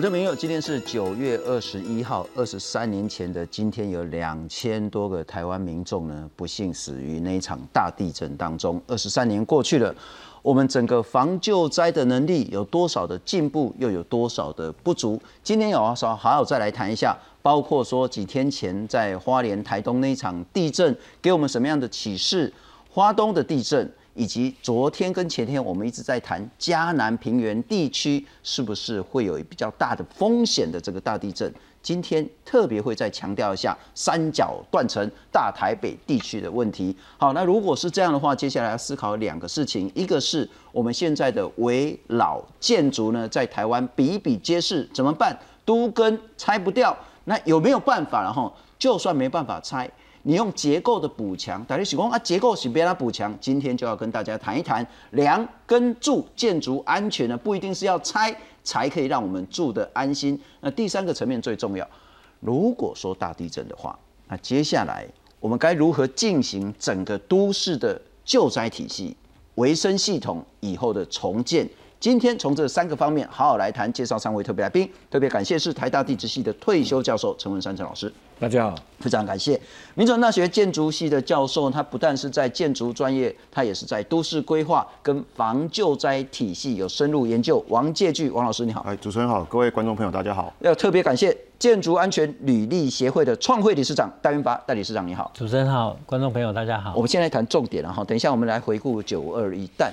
[0.00, 8.80] 我这朋友，今天是九月二十一号，二十三年前的今天，有两千多个台湾民众呢，不幸死于那一场大地震当中。
[8.86, 9.94] 二十三年过去了，
[10.40, 15.20] 我们整个防救灾的能力有多少的进步，又有多少的不足？
[15.42, 22.50] 今天有说好好再来谈一下，包括说几天前在花莲、台东那一场地震，给我们什么样的启示？
[22.88, 23.92] 花东的地震。
[24.14, 31.52] 以及昨天跟前天，我们一直在谈嘉南平原地区是不是会有比较大的风险的这个大地震。
[31.82, 36.94] 今天特别会再强调一下三角断层、大台北地区的问题。
[37.16, 45.34] 好，那如果是这样的话，接下来要思考两个事情：一个是我们现在的围老建筑呢，在台湾比比皆是，怎么办？
[45.64, 48.22] 都跟拆不掉，那有没有办法？
[48.22, 49.90] 然后就算没办法拆。
[50.22, 53.34] 你用结构的补强，大家喜欢啊，结构是别来补强。
[53.40, 60.38] 今天就要跟大家谈一谈，梁跟柱建筑安全呢，不一定是要拆才可以让我们住的安心。
[60.60, 61.88] 那第三个层面最重要，
[62.40, 65.06] 如果说大地震的话，那接下来
[65.40, 69.16] 我们该如何进行整个都市的救灾体系、
[69.54, 71.66] 维生系统以后的重建？
[71.98, 74.90] 今天从这三个方面好好来谈，介绍三位特别来宾。
[75.10, 78.12] 特别感谢是台大地质系的退休教授陈文山陈老师。
[78.40, 79.60] 大家好，非常感谢。
[79.94, 87.62] 民主大学建筑系的教授，他不但是在建筑专业，他也是在都市规划跟防救灾体系有深入研究。
[87.68, 88.80] 王介巨王老师你好。
[88.88, 90.50] 哎，主持人好，各位观众朋友大家好。
[90.60, 95.30] 要特别感谢建筑安全履历协会的创会理事长戴云发戴理事长你好。
[95.34, 96.94] 主持人好，观众朋友大家好。
[96.96, 99.92] 我们现在谈重点了哈，等一下我们来回顾九二一弹。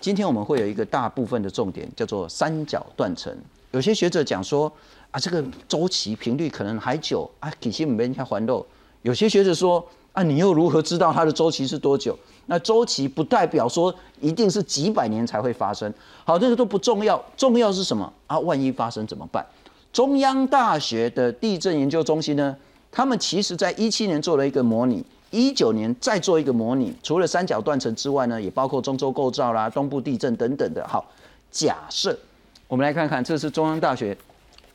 [0.00, 3.36] 今天我们会有一个大部分的重点，叫做三角断层。
[3.72, 4.72] 有些学者讲说
[5.14, 8.66] 啊，这个周期频率可能还久啊，体系没人家环漏。
[9.02, 12.18] 有些学者说啊，你又如何知道它的周期是多久？
[12.46, 15.92] 那周期不代表说一定是几百年才会发生。
[16.24, 18.36] 好，这个都不重要，重要是什么啊？
[18.40, 19.46] 万一发生怎么办？
[19.92, 22.56] 中央大学的地震研究中心呢，
[22.90, 25.04] 他们其实在一七年做了一个模拟。
[25.30, 30.84] 一九年再做一个模拟，除了三角断层之外呢，也包括中州构造啦、东部地震等等的。
[30.88, 31.04] 好，
[31.52, 32.18] 假设
[32.66, 34.16] 我们来看看，这是中央大学，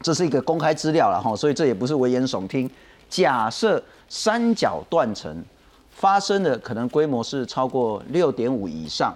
[0.01, 2.69] 这是一个公开资料了哈，所以这也不是危言耸听。
[3.09, 5.43] 假设三角断层
[5.89, 9.13] 发生的可能规模是超过六点五以上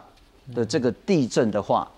[0.54, 1.90] 的这个地震的话，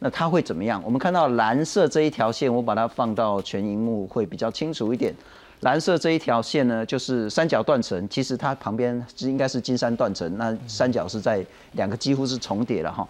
[0.00, 0.82] 那它会怎么样？
[0.84, 5.14] 我们看到蓝色这一条线，我把它放到全荧幕会比较清楚一点。
[5.60, 13.06] 蓝色这一条线呢，就是三角断层，其实它旁边应该是金山断层，那三角是在两个几乎是重叠了哈。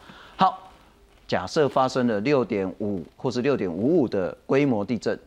[1.33, 5.19] 假设发生了六点五或是六点五五的规模地震，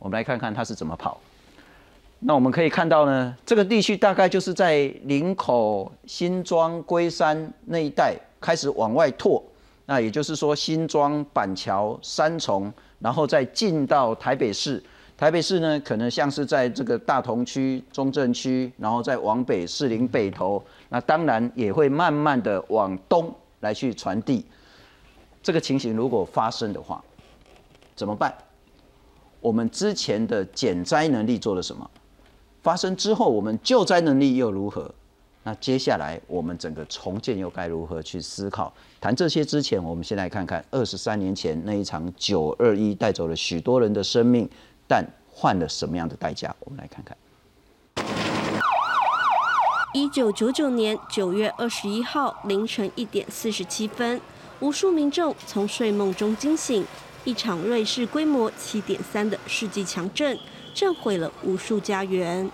[0.00, 1.20] 我们来看看它是怎么跑。
[2.18, 9.40] 那我们可以看到呢，这个地区大概就是在林口、新庄、龟山那一带开始往外拓，
[9.86, 14.82] 那也就是说新庄、板桥、三重，然后再进到台北市。
[15.16, 24.44] 台北市呢，可能像是在这个大同区、中正区，然后再往北士林北投，那当然也会慢慢的往东来去传递。
[25.42, 27.02] 这个情形如果发生的话，
[27.94, 28.34] 怎么办？
[29.40, 31.88] 我们之前的减灾能力做了什么？
[32.62, 34.92] 发生之后，我们救灾能力又如何？
[35.44, 38.72] 那接下来我们整个重建又该如何去思考？
[39.00, 44.48] 谈这些之前，我们先来看看二十三年前那一场九二一带走了许多人的生命。
[44.86, 46.54] 但换了什么样的代价？
[46.60, 47.16] 我们来看看。
[49.94, 54.20] 一九九九年九月二十一号凌晨一点四十七分，
[54.60, 56.84] 无数民众从睡梦中惊醒，
[57.24, 60.36] 一场瑞士规模七点三的世纪强震，
[60.74, 62.50] 震毁了无数家园。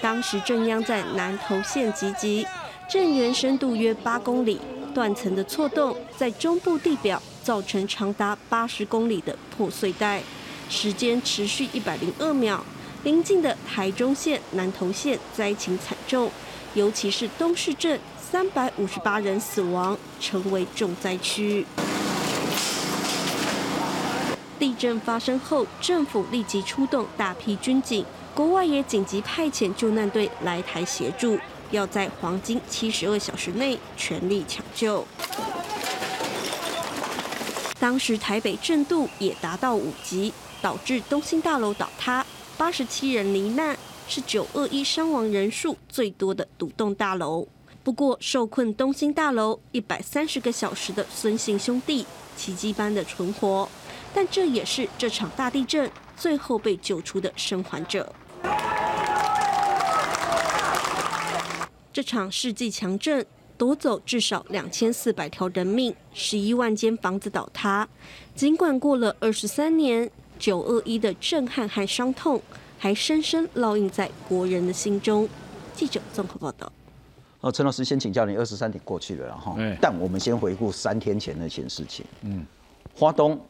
[0.00, 2.44] 当时震央在南投县集集，
[2.90, 4.60] 震源深度约八公里，
[4.92, 10.20] 断层的错动在中部地表造成长达八十公里的破碎带。
[10.68, 12.64] 时间持续一百零二秒，
[13.04, 16.28] 邻近的台中县、南投县灾情惨重，
[16.74, 17.98] 尤其是东市镇，
[18.30, 21.64] 三百五十八人死亡，成为重灾区。
[24.58, 28.04] 地震发生后，政府立即出动大批军警，
[28.34, 31.38] 国外也紧急派遣救难队来台协助，
[31.70, 35.06] 要在黄金七十二小时内全力抢救。
[37.78, 40.32] 当时台北震度也达到五级。
[40.60, 42.26] 导致东兴大楼倒塌，
[42.56, 43.78] 八十七人罹难，
[44.08, 47.46] 是九二一伤亡人数最多的独栋大楼。
[47.88, 52.04] 不过，受困东兴大楼一百三十个小时的孙姓兄弟
[52.36, 53.66] 奇迹般的存活，
[54.12, 58.12] 但这也是这场大地震最后被救出的生还者。
[61.90, 63.24] 这场世纪强震。
[63.56, 67.88] 夺走至少两千四百条人命，十一万间房子倒塌。
[68.34, 72.42] 尽管过了二十三年，九二一的震撼和伤痛，
[72.78, 75.26] 还深深烙印在国人的心中。
[75.74, 76.70] 记者综合报道。
[77.40, 82.04] 哦，陈老师，先请教你，二十三点过去了，然后，但我们先回顾三天前那件事情。
[82.22, 82.44] 嗯，
[82.94, 83.40] 花东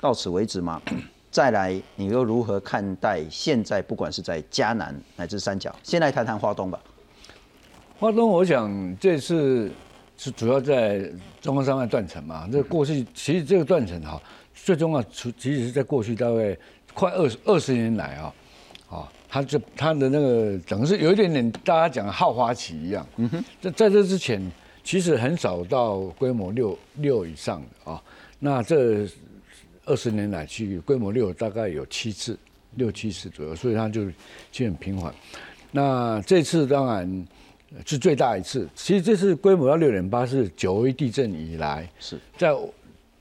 [0.00, 0.82] 到此为止吗？
[1.30, 5.74] 再来，你又如何看待现在不管是在嘉南乃至三角？
[5.82, 6.80] 先来谈谈花东吧。
[8.00, 9.70] 花东，我想这次
[10.16, 11.08] 是主要在
[11.40, 12.48] 中央山脉断层嘛。
[12.50, 14.20] 这过去其实这个断层哈，
[14.54, 16.56] 最重要，其实是在过去大概
[16.94, 18.34] 快二十二十年来啊，
[18.90, 23.06] 啊，它这它的那个整个是有一点点大家讲好花期一样。
[23.16, 24.40] 嗯哼，在在这之前，
[24.84, 28.02] 其实很少到规模六六以上的啊。
[28.38, 29.06] 那这
[29.84, 32.38] 二十年来，去规模六大概有七次，
[32.74, 34.04] 六七次左右，所以它就
[34.52, 35.12] 基本平缓。
[35.72, 37.26] 那这次当然
[37.84, 42.54] 是最大一次，其实这次规模要六点八，是九一地震以来是在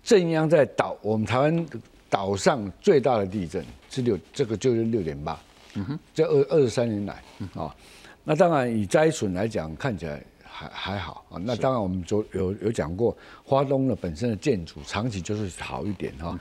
[0.03, 1.65] 正央在岛我们台湾
[2.09, 5.39] 岛上最大的地震是六，这个就是六点八。
[5.75, 7.21] 嗯哼，这二二十三年来
[7.53, 7.75] 啊，
[8.23, 10.21] 那当然以灾损来讲，看起来。
[10.57, 13.13] 还还好啊，那当然我们昨有有讲过，
[13.43, 16.39] 花东的本身的建筑长期就是好一点哈。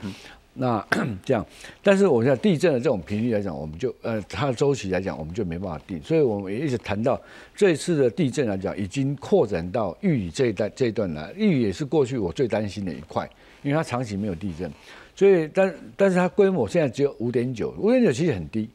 [0.53, 0.81] 那
[1.25, 1.45] 这样，
[1.83, 6.01] 但是我想地震的这种频率来讲，我们就呃它的周期来讲，我们就没办法定。
[6.01, 7.21] 所以我们也一直谈到
[7.53, 11.33] 这次的地震来讲，已经扩展到玉宇这一段这一段来。
[11.35, 13.29] 玉宇也是过去我最担心的一块，
[13.63, 14.71] 因为它长期没有地震，
[15.13, 18.69] 所以但但是它规模现在只有五点九，五点九其实很低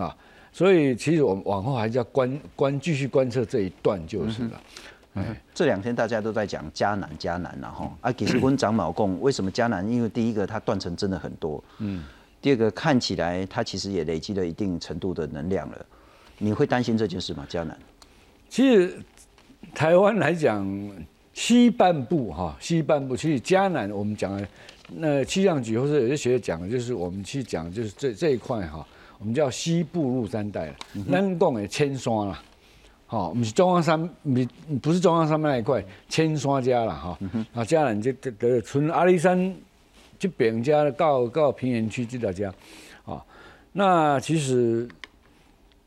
[0.00, 0.16] 啊。
[0.52, 4.60] 所以其实我们往后还是要观观继续观测这一段就是了。
[5.14, 9.88] 哎，这两天大家都在讲迦南迦南然后啊，其实温长毛共为什么迦南？
[9.88, 12.04] 因为第一个它断层真的很多，嗯，
[12.40, 15.86] 第二个看起来它其实也累积了一定程度的能量了。
[16.38, 17.46] 你会担心这件事吗？
[17.48, 17.76] 迦南？
[18.48, 19.00] 其实
[19.74, 20.66] 台湾来讲
[21.32, 24.48] 西半部哈，西半部其实迦南我们讲的
[24.88, 28.86] 那气象局或者有些学者讲的就是我们去讲就是这这一块哈。
[29.20, 30.76] 我们叫西部入山带了，
[31.12, 32.42] 咱讲的千山啦，
[33.06, 37.18] 好，不是中央山，不不是中央山脉那一块，千山家了哈，
[37.52, 39.54] 啊，家人就得得从阿里山
[40.18, 42.50] 这边家到到平原区这条家，
[43.04, 43.22] 啊，
[43.72, 44.88] 那其实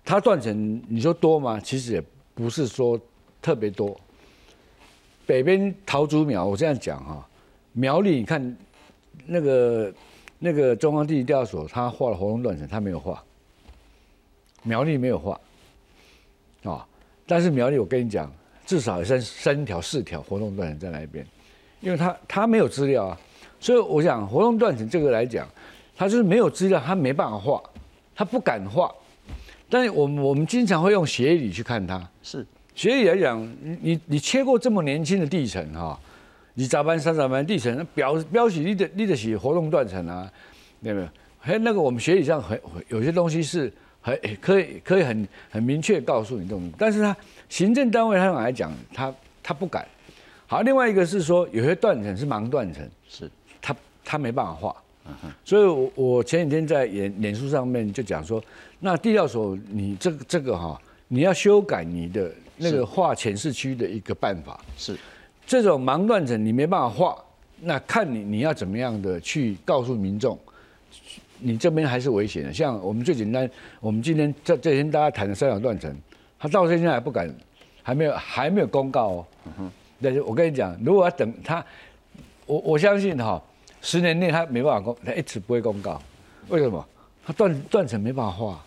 [0.05, 1.59] 它断层你说多吗？
[1.59, 2.03] 其实也
[2.35, 2.99] 不是说
[3.41, 3.99] 特别多。
[5.25, 7.27] 北边桃竹苗，我这样讲哈，
[7.71, 8.57] 苗栗你看
[9.25, 9.91] 那个。
[10.45, 13.23] 那个中央地质调查所，他画了活动断层，他没有画。
[14.61, 15.39] 苗栗没有画，
[16.63, 16.85] 啊，
[17.25, 18.29] 但是苗栗我跟你讲，
[18.65, 21.25] 至少有三三条、四条活动断层在那边，
[21.79, 23.17] 因为他他没有资料啊，
[23.57, 25.47] 所以我想活动断层这个来讲，
[25.95, 27.63] 他就是没有资料，他没办法画，
[28.13, 28.93] 他不敢画。
[29.69, 32.45] 但是我们我们经常会用学理去看它，是
[32.75, 35.97] 协理来讲，你你你切过这么年轻的地层哈。
[36.55, 36.99] 你咋办？
[36.99, 37.45] 三咋办？
[37.45, 40.31] 地层标标起立的立的起活动断层啊，
[40.83, 41.09] 对不对？
[41.39, 43.71] 还有那个我们学理上很有些东西是
[44.01, 47.15] 很可以可以很很明确告诉你这种，但是他
[47.49, 49.85] 行政单位他来讲，他他不敢。
[50.45, 53.29] 好，另外一个是说有些断层是盲断层，是
[53.61, 54.75] 他他没办法画。
[55.43, 58.41] 所以我我前几天在脸脸书上面就讲说，
[58.79, 64.95] 那地料所你这个这个哈，你要修改你的那个画浅市区的一个办法是。
[65.45, 67.17] 这种盲断层你没办法画，
[67.61, 70.37] 那看你你要怎么样的去告诉民众，
[71.39, 72.53] 你这边还是危险的。
[72.53, 75.95] 像我们最简单，我们今天这这天大家谈的三角断层，
[76.39, 77.33] 他到现在还不敢，
[77.81, 79.25] 还没有 还没有公告哦。
[80.01, 81.65] 但是我跟你讲，如果要等他，
[82.45, 83.41] 我我相信哈，
[83.81, 86.01] 十年内他没办法公，他一直不会公告。
[86.49, 86.85] 为什么？
[87.25, 88.65] 他断断层没办法画，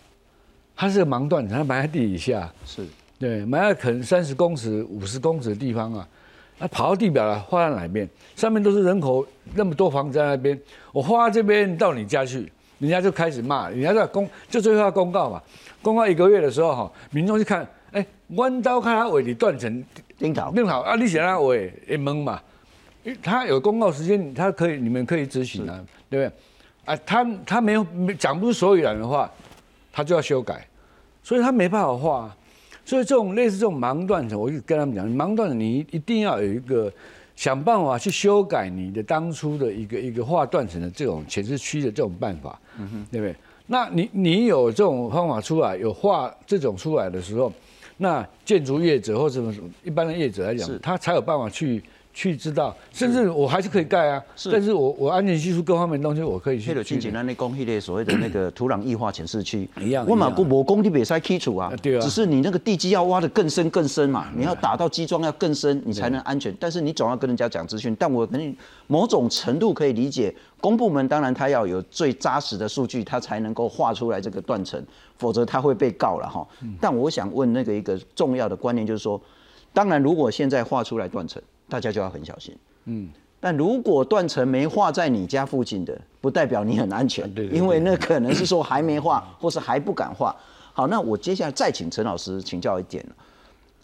[0.75, 2.85] 他是个盲断层，他埋在地底下，是
[3.19, 6.07] 对，埋在可能三十公尺、五十公尺的地方啊。
[6.59, 8.09] 那跑到地表了，画在哪边？
[8.35, 10.59] 上面都是人口那么多房子在那边，
[10.91, 15.41] 我画这边到你家去，人家就开始骂，人家在公就最后要公告嘛，
[15.81, 19.83] 公告一个月的时候哈，民众去看，哎，弯刀看他尾你断成
[20.17, 22.41] 钉好钉好啊，你写他尾也懵嘛，
[23.21, 26.31] 他有公告时间，他可以你们可以执行啊，对不对？
[26.85, 27.85] 啊，他他没有
[28.17, 29.29] 讲不出所以然的话，
[29.91, 30.65] 他就要修改，
[31.21, 32.35] 所以他没办法画。
[32.87, 36.89] 所以这种类似这种盲断层，我就跟他们讲，盲断层你一定要有一个
[37.35, 42.57] 想办法去修改你的当初的一个一个画断层的这种显示区的这种办法，
[43.11, 43.35] 对不对？
[43.65, 47.51] 那你你有这种方法出来，有画这种出来的时候，
[47.97, 51.83] 那建筑业者或者什么一般的业者来讲，他才有办法去
[52.17, 56.71] 去知道，甚至我还是可以盖啊，但是我我安全系数各方面东西我可以去。
[56.71, 60.49] 迄个进前咱咧讲迄个所谓的那个土壤异化显示区一样我嘛一样。
[60.49, 62.01] 我工地别塞基础啊，对啊。
[62.01, 66.51] 只是你那个地基要挖的更深更深嘛，你要打到基桩要更深，你才能安全。
[66.59, 68.57] 但是你总要跟人家讲资讯，但我肯定
[68.87, 74.83] 某种程度可以理解，公部门当然他要有最扎实的数据，他才能够画出来这个断层，
[75.19, 76.43] 否则他会被告了哈。
[76.81, 79.21] 但我想问那个一个重要的观念就是说，
[79.71, 82.55] 当然如果现在画出来断层，大家就要很小心。
[82.85, 83.09] 嗯，
[83.39, 90.35] 但如果断层没画在你家附近的，不代表你很安全，对对对因为那可能是说还没画，或是还不敢画。
[90.73, 93.05] 好，那我接下来再请陈老师请教一点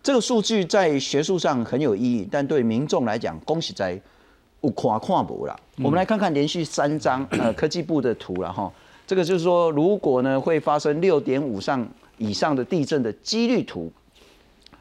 [0.01, 3.99] 这个数据在学术上很有意义，但对民众来讲，恭喜在
[4.61, 5.55] 有看看不啦。
[5.77, 8.71] 我们来看看连续三张 呃科技部的图了哈。
[9.07, 11.85] 这个就是说，如果呢会发生六点五上
[12.17, 13.91] 以上的地震的几率图，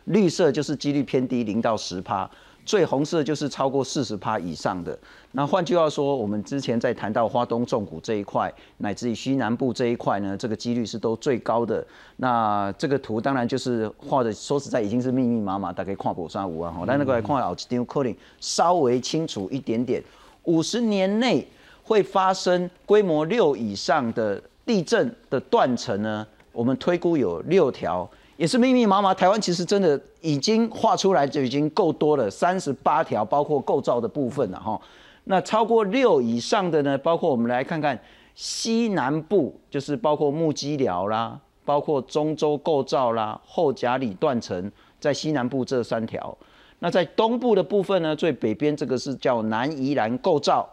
[0.04, 2.30] 绿色就是几率偏低，零到十趴。
[2.64, 4.97] 最红色就是超过四十趴以上的。
[5.33, 11.85] 那换句话说，我们之前在谈到花东纵谷这一块，乃至于西南部这一块呢，这个几率是都最高的。
[12.16, 16.85] 那这个图当然就是画的，说实在已经是密密麻麻，大概看不上五万哈。
[16.87, 20.02] 但那个来看后一张可能稍微清楚一点点。
[20.45, 21.47] 五十年内
[21.83, 28.09] 会发生规模六以上的地震的断层呢，我们推估有六条。
[28.37, 34.81] 也是密密麻麻，台湾其实真的已经画出来就已经够多了，三十八条，包括构造的部分了哈。
[35.25, 37.99] 那超过六以上的呢，包括我们来看看
[38.35, 46.37] 西南部，就是包括木基寮啦，包括中州构造啦，后甲里断层，在西南部这三条。
[46.81, 50.69] 那在东部的部分呢，最北边这个是叫南宜兰构造。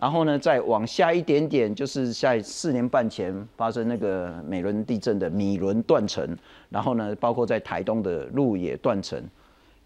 [0.00, 6.26] 然后呢，再往下一点点，就是在四年半前发生那个美伦地震的米伦断层。
[6.70, 9.22] 然后呢，包括在台东的鹿野断层。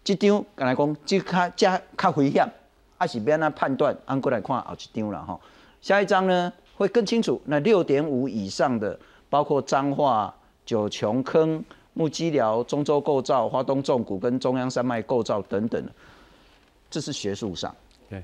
[0.05, 2.47] 这张刚才讲，这较加较危险，
[2.97, 5.37] 还是别那判断，按过来看后一张了哈。
[5.81, 8.97] 下一张呢会更清楚，那六点五以上的，
[9.29, 10.33] 包括彰化、
[10.65, 11.61] 九琼坑、
[11.93, 15.85] 木基寮、中州构造、花东纵谷跟中央山脉构造等等，
[16.89, 17.75] 这是学术上。
[18.09, 18.23] 对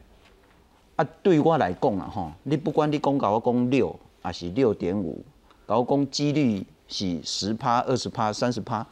[0.96, 5.24] 啊，对我来讲啊，吼，你不管你讲搞我讲六，还是六点五，
[5.66, 8.86] 搞我讲几率是十趴、二十趴、三十趴，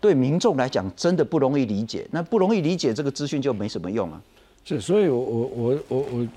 [0.00, 2.06] 对民众来讲真的不容易理解。
[2.10, 4.22] 那不容易理解这个资讯就没什么用啊。
[4.64, 6.28] 是，所以我我我我我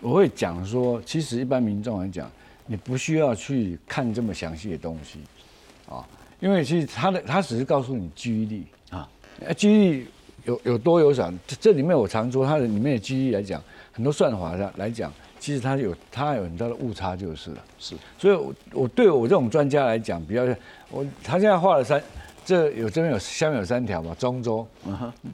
[0.00, 2.30] 我会讲说，其实一般民众来讲，
[2.66, 5.20] 你不需要去看这么详细的东西
[5.88, 6.06] 啊，
[6.40, 9.08] 因为其实他的他只是告诉你几率啊，
[9.56, 10.08] 几率
[10.44, 13.62] 有有多有少，这这里面我常说它的里面的机率来讲。
[13.92, 17.58] 很多算法上来讲，其实它有它有很大的误差，就是了。
[17.78, 20.42] 是，所以，我我对我这种专家来讲，比较
[20.90, 22.00] 我他现在画了三，
[22.44, 24.66] 这有这边有下面有三条嘛，中州、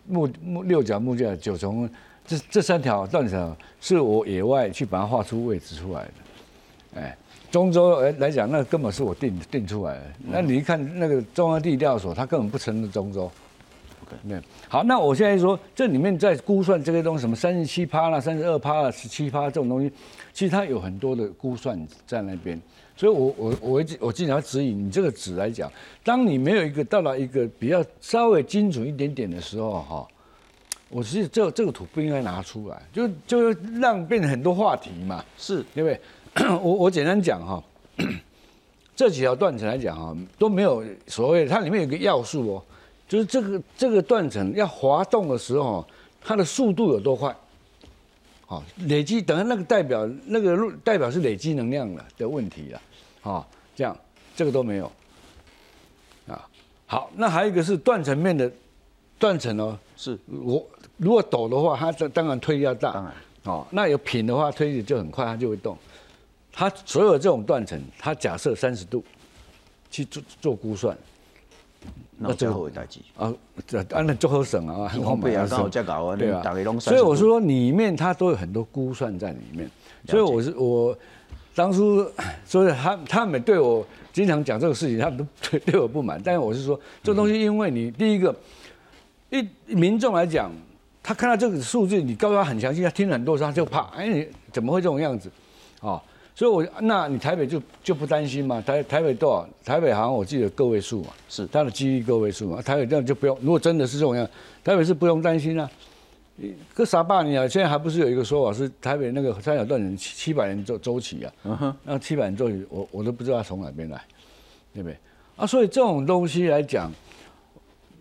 [0.09, 1.89] 木木六角木架九重，
[2.27, 7.01] 这这三条断层是我野外去把它画出位置出来的。
[7.01, 7.17] 哎，
[7.51, 10.03] 中州来来讲，那根本是我定定出来的。
[10.25, 13.31] 那你一看那个中央地调所，它根本不承认中州。
[14.23, 19.91] 没有好，那我现在说这里面在估算这些东西，什么三十七趴啦、三十二趴啦、十七趴这种东西，
[20.33, 22.61] 其实它有很多的估算在那边。
[22.97, 25.71] 所以，我我我我经常指引你这个纸来讲，
[26.03, 30.09] 当你没有一个到了一个比较稍微精准一点点的时候，哈，
[30.89, 36.49] 我是这这个图不应该拿出来，就就让变成很多话题嘛，是对不对？
[36.63, 37.63] 我我简单讲哈，
[38.95, 42.65] 这几条断层来讲哈，都没有所谓，它里面有个要素哦。
[43.09, 45.87] 就是这个这个断层要滑动的时候，
[46.21, 47.35] 它的速度有多快？
[48.47, 52.81] 好，累积等下那个代表那个代表是累积能量了的问题了，
[53.21, 53.97] 好，这样
[54.37, 54.91] 这个都没有
[56.29, 56.49] 啊。
[56.87, 58.51] 好，那还有一个是断层面的
[59.19, 60.65] 断层哦，是我
[60.97, 63.13] 如果陡的话，它当当然推力要大，当然
[63.45, 65.77] 哦，那有平的话推力就很快，它就会动。
[66.53, 69.05] 它所有这种断层，它假设三十度
[69.91, 70.97] 去做做估算。
[72.19, 73.01] 那最后一代志。
[73.17, 73.33] 啊，
[73.67, 76.43] 这按那最好省啊，很方便啊，刚好再搞啊，对啊，
[76.81, 79.71] 所以我说里面它都有很多估算在里面，
[80.07, 80.97] 所以我是我
[81.55, 82.11] 当初
[82.45, 88.35] 所以他他们对我经常讲这个事情，他们都 对对我不满，但是我是说这东西，因为你第一个
[89.31, 90.51] 一民众来讲，
[91.03, 95.31] 他看到这个数字，你告诉他很详细，他听了很多次他就怕，哎，你怎么会这种样子？
[95.81, 96.03] 啊？
[96.37, 98.61] 所以，我那你台北就就不担心嘛？
[98.61, 99.49] 台台北多少？
[99.65, 102.61] 台北好像我记得个位数嘛，是它的几率个位数嘛。
[102.61, 104.29] 台北这样就不用，如果真的是这种样，
[104.63, 105.69] 台北是不用担心啊。
[106.75, 107.49] 个啥爸你啊？
[107.49, 111.33] 现在还不是有一个说法是台北那个三角断层七七百年周周期啊？
[111.45, 113.99] 嗯哼，那七百年周期，我我都不知道从哪边来，
[114.75, 114.99] 对不对？
[115.37, 116.93] 啊，所以这种东西来讲，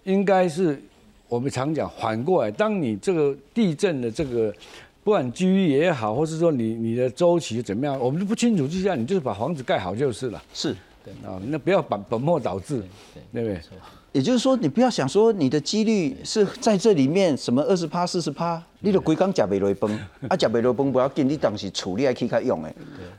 [0.03, 0.77] 应该是
[1.29, 4.53] 我们常讲反过来，当你这个地震的这个
[5.05, 10.41] 不管机遇也好，或是说你你的周期怎么样，我们都不清楚之下，你就是把房子盖好就是了。
[10.51, 10.71] 是，
[11.23, 12.81] 啊，那不要本本末倒置，
[13.31, 13.61] 对不对？
[14.13, 19.91] 也就是说，你不要想说你的几率是在这里面什么二十趴、四十趴，你都规工食不落崩，
[20.27, 22.75] 啊，食不落崩不要紧，你当时处理还可以开用诶。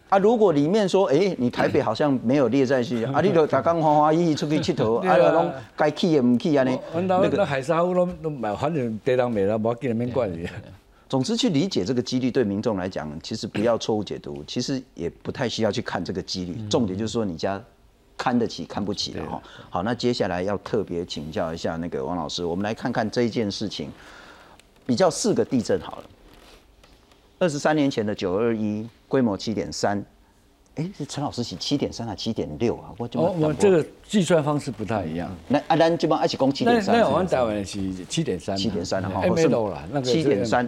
[0.08, 6.76] 啊，如果里面说，哎，你台北好像没有列在去， 啊，你都大刚欢欢喜喜出去佚佗， 啊，拢该去也唔去啊呢。
[6.92, 10.48] 那个海沙屋都都买，反正地当没了，不要给人面管你。
[11.08, 16.56] 总之，去理解这个几率对民众来讲，其实不要错误解读，其实也不太需要去看这个几率。
[16.68, 17.62] 重点就是说你家。
[18.18, 19.38] 看得起，看不起的哈。
[19.68, 23.90] 好，那接下来要特别请教一下那个王老师，我们来看看这一件事情，
[24.86, 26.04] 比较四个地震好了。
[27.38, 30.02] 二十三年前的九二一，规模七点三，
[30.76, 32.90] 哎，是陈老师写七点三还七点六啊？
[32.96, 35.30] 我哦，我这个计算方式不太一样。
[35.46, 36.98] 那阿兰基本一起攻七点三。
[36.98, 38.56] 那我们台湾是七点三。
[38.56, 39.86] 七点三哈，没漏了。
[39.92, 40.66] 那个七点三，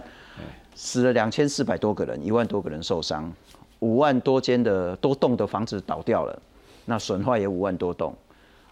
[0.75, 3.31] 死了两千四百多个人，一万多个人受伤，
[3.79, 6.41] 五万多间的多栋的房子倒掉了。
[6.85, 8.15] 那损坏也五万多栋。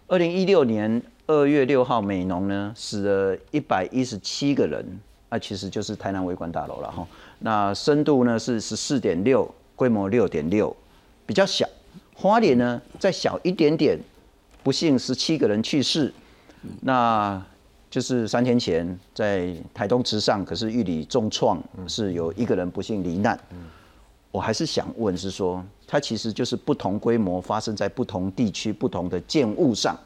[0.07, 4.83] 二零一六年二月六号，美农呢死了一百一十七个人，
[5.29, 7.05] 那其实就是台南维管大楼了哈。
[7.39, 10.75] 那深度呢是十四点六，规模六点六，
[11.25, 11.67] 比较小。
[12.15, 13.99] 花莲呢再小一点点，
[14.63, 16.11] 不幸十七个人去世。
[16.81, 17.39] 那
[17.97, 23.35] 就是三天前在台东池上，可是玉里重创，是有一个人不幸罹难。
[24.29, 29.97] 我还是想问，是说它其实就是不同规模发生在不同地区、不同的建物上，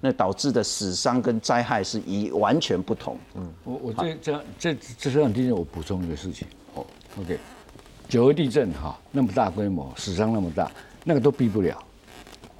[0.00, 3.16] 那导致的死伤跟灾害是一完全不同。
[3.36, 6.48] 嗯，我我这这样这这这样地震，我补充一个事情。
[6.74, 6.84] 哦
[7.20, 7.38] ，OK，
[8.08, 10.68] 九二地震哈，那么大规模，死伤那么大，
[11.04, 11.80] 那个都避不了，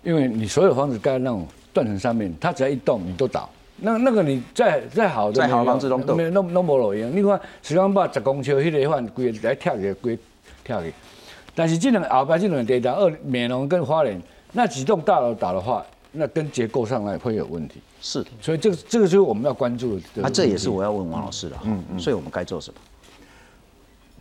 [0.04, 3.50] 因为你所有房子盖在那种断层上面，它只要一动，你都倒。
[3.78, 7.02] 那那个你再再好的再好房子都动，没有那那么容易。
[7.14, 10.18] 你看石冈坝十公尺，迄个话规来跳起，规
[10.64, 10.92] 跳起。
[11.54, 14.20] 但是这两后边这两地震，二美浓跟花莲
[14.52, 17.80] 那几栋大楼打的话，那跟结构上来会有问题。
[18.00, 20.02] 是，所以这个这个就是我们要关注的。
[20.14, 21.56] 那这也是我要问王老师的。
[21.64, 21.98] 嗯嗯。
[21.98, 22.80] 所以我们该做什么？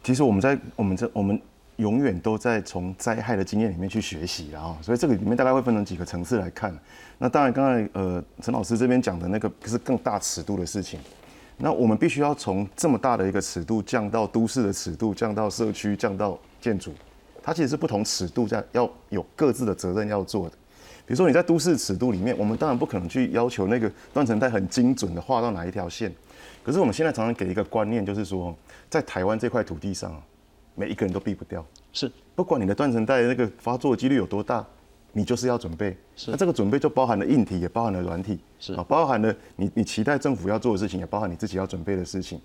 [0.03, 1.41] 其实我们在我们这我们
[1.77, 6.77] 永远都在从灾害的经验里面去学习然后，所以这个里面大概会分成几个层次来看。
[7.17, 10.99] 那当然，刚才呃陈老师这边讲的那个是更大尺度的事情。
[11.57, 16.93] 那我们必须要从这么大的一个尺度降到都市的尺度，降到社区，降到建筑。
[17.41, 20.55] 它其实是不同尺度在要有各自的责任要做的。
[21.05, 26.11] 比如说你在都市尺度里面，我们当然不可能去要求那个断层带很精准的画到哪一条线。
[26.63, 28.53] 可是我们现在常常给一个观念，就是说
[28.89, 30.21] 在台湾这块土地上，
[30.73, 31.63] 每一个人都避不掉。
[31.93, 34.65] 是，不管你的断层带那个发作几率有多大，
[35.17, 35.95] 你就是要准备。
[36.17, 38.37] 是，那这个准备就包含了硬体，也包含了软体。
[38.59, 42.37] 是啊，包含了你你期待政府要做的事情，也包含你自己要准备的事情。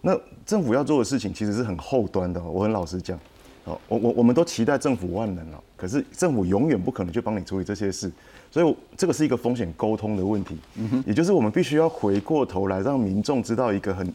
[0.00, 3.18] 那政府要做的事情其实是很后端的，我很老实讲。
[3.64, 8.12] 哦，我我我们都期待政府万能了，可是政府永远不可能去帮你处理这些事，
[8.50, 10.58] 所以这个是一个风险沟通的问题，
[11.06, 14.14] 也就是我们必须要回过头来让民众知道一个很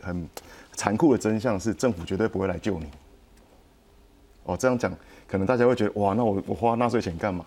[0.00, 0.28] 很
[0.72, 2.86] 残酷的真相，是政府绝对不会来救你。
[4.44, 4.96] 哦，这样讲
[5.26, 7.44] 可能大家会觉得哇，那我我花纳税钱干嘛？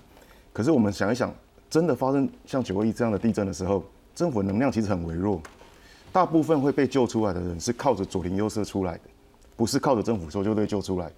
[0.54, 1.34] 可是我们想一想，
[1.70, 3.84] 真的发生像九二一这样的地震的时候，
[4.16, 5.42] 政府能量其实很微弱，
[6.12, 9.02] 大部分会被救出来的人是靠着左邻右舍出来的。
[9.56, 11.16] 不是靠着政府搜救队救出来的，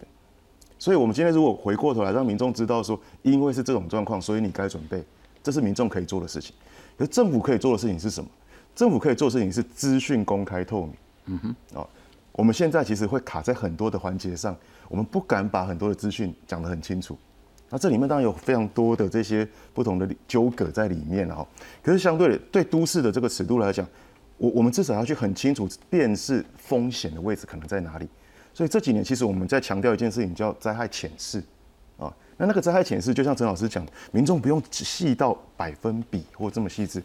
[0.79, 5.03] 所以，我们今天如果回过头来让民众知道说，因为是这种状况，所以你该准备，
[5.43, 6.51] 这是民众可以做的事情。
[6.97, 8.27] 可是政府可以做的事情是什么？
[8.73, 10.93] 政府可以做的事情是资讯公开透明。
[11.25, 11.87] 嗯哼，啊，
[12.31, 14.55] 我们现在其实会卡在很多的环节上，
[14.87, 17.17] 我们不敢把很多的资讯讲得很清楚。
[17.69, 21.45] 那这里面当然有非常多的这些不同的纠葛在里面啊。
[21.81, 23.87] 可是相对的，对都市的这个尺度来讲，
[24.37, 28.07] 我我们至少要去很清楚辨识风险的位置可能在哪里。
[28.53, 31.41] 所以这几年，其实我们在强调一件事情，叫灾害潜势
[31.97, 32.13] 啊。
[32.35, 37.01] 那那个灾害潜势，就像陈老师讲，民众不用细到百分比或这么细致，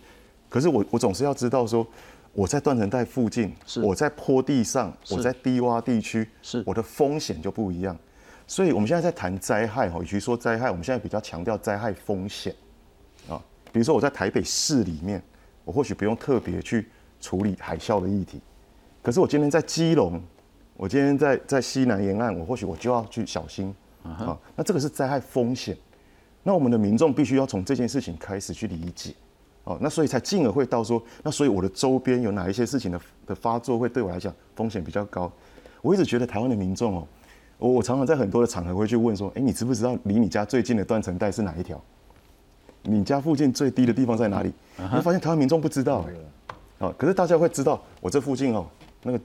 [0.48, 1.86] 可是我我总是要知道说，
[2.36, 7.96] 我在断层带附近，我在坡地上，我在低洼地区，是我的风险就不一样。
[8.46, 12.54] 所以我们现在在谈灾害哈，与其说灾害，我们现在比较强调灾害风险
[13.28, 13.42] 啊。
[13.72, 15.22] 比如说我在台北市里面，
[15.64, 16.88] 我或许不用特别去
[17.20, 18.40] 处理海啸的议题，
[19.02, 20.22] 可是我今天在基隆。
[20.78, 24.38] 我今天在在西南沿岸，我或许我就要去小心啊。
[24.54, 25.74] 那这个是灾害风险，
[26.42, 29.14] 那我们的民众必须要从这件事情开始去理解
[29.66, 29.76] 哦。
[29.80, 35.30] 那所以才进而会到说，那所以我的周边有哪一些事情的的发作会对我来讲风险比较高？
[35.82, 37.06] 我一直觉得台湾的民众哦，
[37.58, 41.80] 我我常常在很多的场合会去问说，哎，你知不知道离你家最近的断层带是哪一条？
[42.82, 44.52] 你家附近最低的地方在哪里？
[44.78, 46.04] 你发现台湾民众不知道，
[46.78, 48.64] 啊，可是大家会知道我这附近哦，
[49.02, 49.20] 那个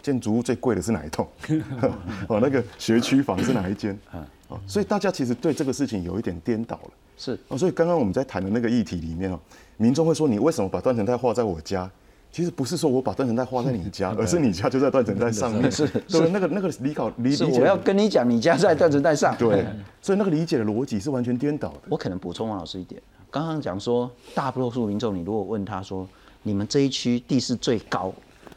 [0.00, 1.26] 建筑物最贵的是哪一栋？
[2.28, 3.98] 哦，那个学区房是哪一间？
[4.48, 6.90] 哦，所以大家其实对这个事情有一点颠倒了。
[7.18, 9.40] 是哦，所以刚刚我们在谈的那个议题里面哦，
[9.76, 11.90] 民众会说你为什么把断层带画在我家？
[12.32, 15.70] 其实不是说我把断层带画在你家， 而是你家就在断层带上面。
[15.72, 19.34] 是对，那个那个理考理理解是我要跟你讲，你家在断层带上。
[19.38, 19.64] 对，
[20.02, 21.80] 所以那个理解的逻辑是完全颠倒的。
[21.88, 26.06] 我可能补充王老师一点，刚刚讲说，大多数民众，你如果问他说，
[26.42, 28.12] 你们这一区地势最高，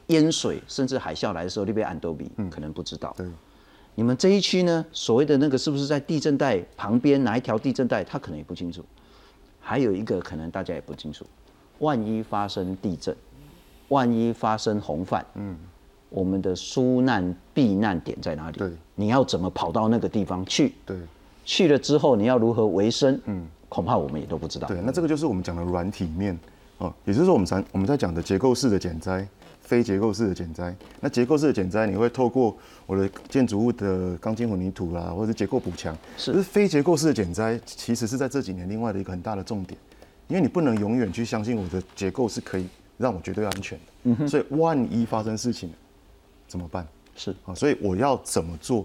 [0.08, 3.13] 淹水甚至海啸来的时候，那边安多比，可能不知道。
[3.15, 3.25] 对，
[3.95, 8.84] 你们这一区呢，所谓的那个是不是在地震带旁边哪一条地震带，他可能也不清楚。
[9.69, 11.23] 还有一个可能大家也不清楚，
[11.77, 13.15] 万一发生地震，
[13.89, 15.55] 万一发生洪泛，嗯，
[16.10, 18.58] 我们的疏难避难点在哪里？
[18.58, 20.73] 对，你要怎么跑到那个地方去？
[20.88, 20.97] 对，
[21.45, 23.21] 去了之后你要如何维生？
[23.25, 24.67] 嗯，恐怕我们也都不知道。
[24.67, 26.36] 对，那这个就是我们讲的软体面
[26.79, 29.27] 哦，也就是说我们常我们在讲的结构式的减灾，
[29.69, 30.75] 非结构式的减灾。
[30.99, 35.95] 那结构式的减灾，你会透过我的建筑物的钢筋混凝土啦，或者是结构补强。
[36.17, 39.79] 是非结构式的减灾，其实是在这几年另外的一个很大的重点，
[40.27, 43.86] 因为你不能永远去相信我的结构是可以让我绝对安全的。
[44.05, 44.27] 嗯哼。
[44.27, 45.71] 所以万一发生事情
[46.47, 46.88] 怎么办？
[47.15, 48.84] 是啊，所以我要怎么做？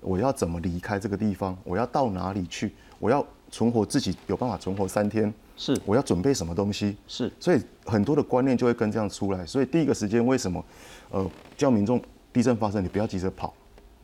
[0.00, 1.56] 我要怎么离开这个地方？
[1.62, 2.72] 我要到哪里去？
[2.98, 5.32] 我要存活自己有办法存活三天？
[5.56, 6.96] 是我要准备什么东西？
[7.08, 9.44] 是所以很多的观念就会跟这样出来。
[9.46, 10.64] 所以第一个时间为什么，
[11.10, 12.00] 呃，叫民众
[12.32, 13.54] 地震发生你不要急着跑，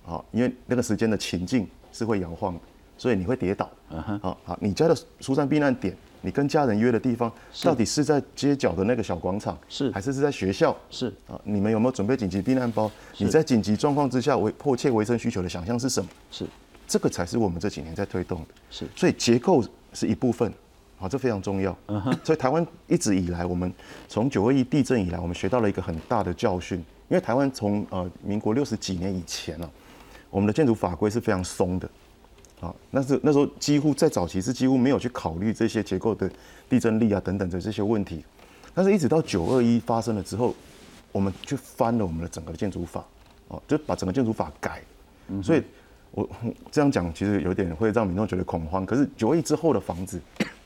[0.07, 2.61] 啊，因为那个时间的情境是会摇晃的，
[2.97, 3.71] 所以你会跌倒。
[3.91, 7.31] 嗯哼好好，你家的疏散避难点，你跟家人约的地方，
[7.63, 10.75] 到底是在街角的那个小广场，是还是是在学校？
[10.91, 12.91] 是啊，你们有没有准备紧急避难包？
[13.19, 16.09] 你在紧急状况之下为迫切卫生需求的想象是什么？
[16.31, 16.47] 是
[16.89, 18.47] 这个才是我们这几年在推动的。
[18.71, 19.63] 是所以结构
[19.93, 20.51] 是一部分，
[21.03, 21.77] 好，这非常重要。
[21.89, 22.17] 嗯哼。
[22.23, 23.73] 所以台湾一直以来，我们
[24.07, 29.69] 从九二一地震以来，我们学到了一个很大的教训，因为台湾从呃民国六十几年以前呢、
[30.31, 31.91] 我们的建筑法规是非常松的。
[32.61, 36.31] 啊，那是那时候几乎在早期是几乎没有去考虑这些结构的
[36.69, 38.25] 地震力啊等等的这些问题，
[38.73, 40.55] 但是一直到九二一发生了之后，
[41.11, 43.05] 我们去翻了我们的整个建筑法，
[43.49, 44.81] 哦，就把整个建筑法改，
[45.43, 45.63] 所以
[46.13, 46.29] 我
[46.71, 50.23] 这样讲其实有点会让民众觉得恐慌，可是九二一之后的房子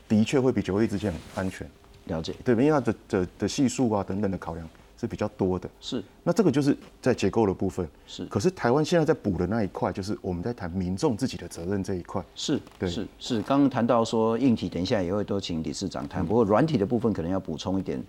[0.08, 1.68] 的确会比九二一之前安全，
[2.06, 2.34] 了解。
[2.44, 6.02] 对，因为它的的的系数啊等等的考量是比较多的，是。
[6.22, 8.24] 那这个就是在结构的部分，是。
[8.26, 12.24] 可是台湾现在在补的那一块，就是我们在谈民众自己的责任这一块。
[12.34, 12.88] 是对。
[12.88, 16.24] 是是，刚刚谈到说硬体，等一下也会多请理事长谈。
[16.24, 18.02] 不过软体的部分可能要补充一点。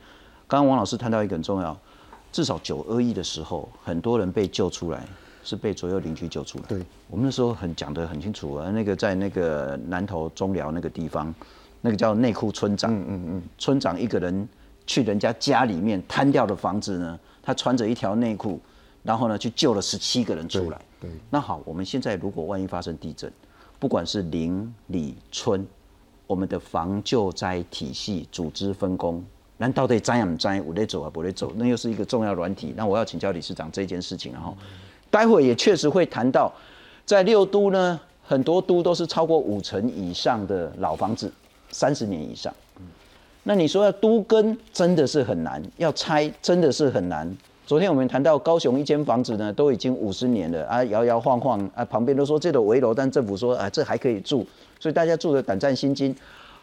[0.48, 1.78] 刚刚王老师谈到一个很重要，
[2.32, 5.06] 至少九二一的时候，很多人被救出来
[5.44, 6.64] 是被左右邻居救出来。
[6.70, 11.36] 对，我们那时候很讲得很清楚啊，那个在那个南投中寮那个地方，
[11.82, 14.48] 那个叫内库村长，嗯嗯嗯，村长一个人
[14.86, 18.60] 去人家家里面瘫掉的房子呢，他穿着一条内裤，
[19.04, 20.80] 然后呢去救了十七个人出来。
[21.00, 23.32] 对，那好，我们现在如果万一发生地震，
[23.78, 25.66] 不管是邻里村，
[26.26, 29.24] 我们的防救灾体系组织分工，
[29.58, 32.74] 难道得摘不灾，我得走啊，不得走，那又是一个重要软体。
[32.76, 34.58] 那我要请教理事长这件事情，然后
[35.12, 36.52] 待会也确实会谈到，
[37.06, 41.32] 在六都呢，很多都都是超过五成以上的老房子，
[41.72, 42.54] 三十年以上。
[43.44, 47.36] 那你说要都跟真的是很难，要拆真的是很难。
[47.66, 54.46] 昨天我们谈到高雄一间房子呢，都已经五十年了啊，摇摇晃晃啊，旁边都说这个围楼，但政府说啊，这还可以住，
[54.80, 56.16] 所以大家住的胆战心惊。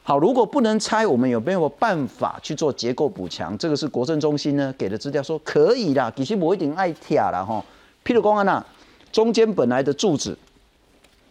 [0.03, 3.57] 好，如果不能拆，我们有没有办法去做结构补强？
[3.57, 7.65] 这个是国政中心呢给的资料说可以啦，其实我一定爱跳啦吼。
[8.05, 8.67] 譬如讲啊那
[9.11, 10.37] 中间本来的柱子，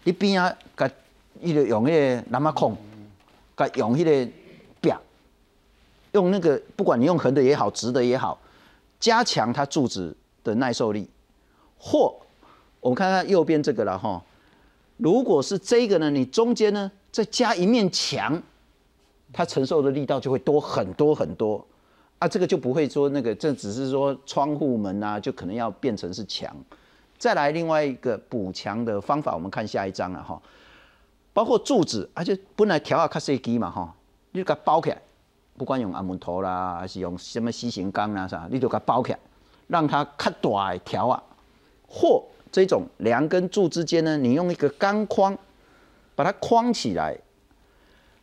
[0.04, 0.90] 你边啊，甲
[1.42, 2.76] 伊个用迄个南马孔，
[3.56, 4.32] 该用迄个
[4.82, 4.92] 壁，
[6.12, 8.39] 用那个不管你用横的也好，直的也好，
[9.00, 11.10] 加强它柱子的耐受力。
[11.78, 12.16] 或
[12.80, 14.24] 我们看看右边这个了哈，
[14.98, 18.42] 如果是这个呢，你中间呢再加一面墙，
[19.32, 21.66] 它承受的力道就会多很多很多。
[22.20, 26.56] 啊，这个就不会说那个，这只是说窗户门啊，就可能要变成是墙。
[27.18, 30.42] 再来另外一个补强的方法，我们看下一章了哈。
[31.34, 33.93] 包括柱子，而且本来条啊较细机嘛哈，
[34.32, 35.02] 你就给它包起来，
[35.58, 39.19] 不管用阿门头啦，还是用什么 C 型钢啊啥，你就给它包起来，
[39.67, 41.22] 让它较大的条啊，
[41.88, 45.36] 或这种梁跟柱之间呢，你用一个钢框
[46.15, 47.17] 把它框起来，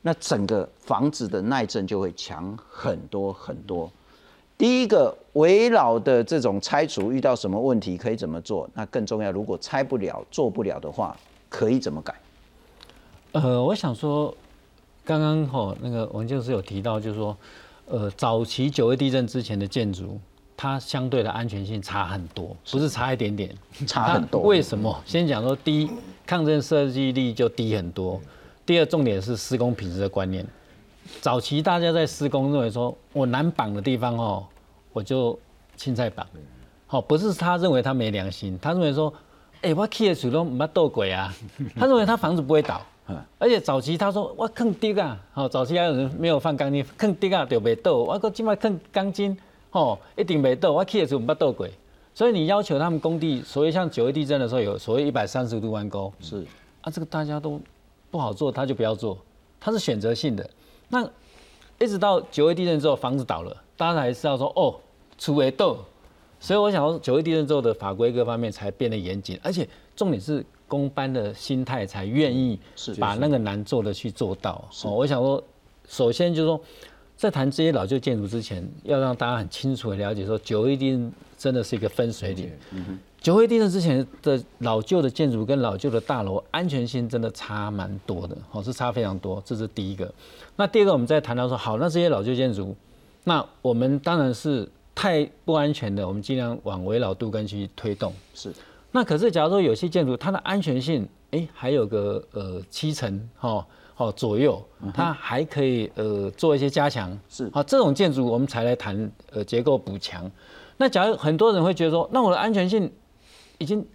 [0.03, 3.91] 那整个房子的耐震就会强很多很多。
[4.57, 8.69] 第一个围绕的这种拆除遇到什么问题可以怎么做？
[8.75, 11.17] 那更重要，如果拆不了、做不了的话，
[11.49, 12.15] 可以怎么改？
[13.33, 14.35] 呃，我想说，
[15.05, 17.37] 刚刚吼那个王建师有提到，就是说，
[17.87, 20.19] 呃，早期九二地震之前的建筑，
[20.57, 23.55] 它相对的安全性差很多，不是差一点点，
[23.87, 24.41] 差很多。
[24.43, 25.01] 为什么？
[25.07, 25.91] 先讲说，第一，
[26.27, 28.21] 抗震设计力就低很多；
[28.67, 30.45] 第二，重点是施工品质的观念。
[31.21, 34.45] 早期大家在施工认为说，我难绑的地方哦，
[34.93, 35.39] 我就
[35.77, 36.27] 青菜绑。
[36.89, 39.13] 好，不是他认为他没良心，他认为说，
[39.63, 41.33] 哎，我砌的水都没斗鬼啊，
[41.77, 42.81] 他认为他房子不会倒。
[43.39, 49.37] 而且早期他说我坑低啊，好，早期还有人没有放钢筋，坑低啊就没倒，我个今麦坑钢筋，
[49.71, 51.71] 吼，一定没倒，我去的时候没斗鬼。
[52.13, 56.45] 所以你要求他们工地，所谓像九一地震的时候有所谓一百三十度弯钩，是
[56.81, 57.61] 啊，这个大家都
[58.11, 59.17] 不好做，他就不要做，
[59.61, 60.49] 他是选择性的。
[60.89, 61.09] 那
[61.79, 64.75] 一直到九一地震之后，房子倒了，大家才知道说哦，
[65.19, 65.79] 除为斗。
[66.43, 72.57] 所以我想说，九一地震之后的法规各方面才变得严谨，而且重点是公班的心态才愿意
[73.01, 74.65] 把那个难做的去做到。
[74.85, 75.43] 哦，我想说，
[75.89, 76.61] 首先就是说，
[77.17, 82.49] 在谈这些老旧建筑之前，要让大家很清楚的了解说，九一地震真的是一个分水岭。
[83.21, 89.43] 九一地震之前的老旧的建筑跟老旧的大楼安全性真的差蛮多的，哦，是差非常多。
[89.45, 90.15] 这是第一个。
[90.55, 92.77] 那第二个，我们再谈到说，好，那这些老旧建筑，
[93.25, 94.69] 那我们当然是。
[94.93, 98.13] 太不安全的，我们尽量往围老度根去推动。
[98.35, 98.53] 是，
[98.93, 103.65] 那可是假如说有些建筑它的安全性，哎，还有个呃七成哈，
[103.97, 104.61] 哦左右，
[104.93, 107.17] 它还可以呃做一些加强。
[107.29, 110.29] 是，好这种建筑我们才来谈呃结构补强。
[110.77, 112.91] 那假如很多人会觉得说，那我的安全性
[113.59, 113.87] 已经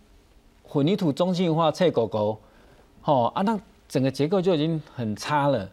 [0.64, 2.40] 混凝土中性化、脆狗狗，
[3.04, 5.70] 哦啊，那整个结构就已经很差了，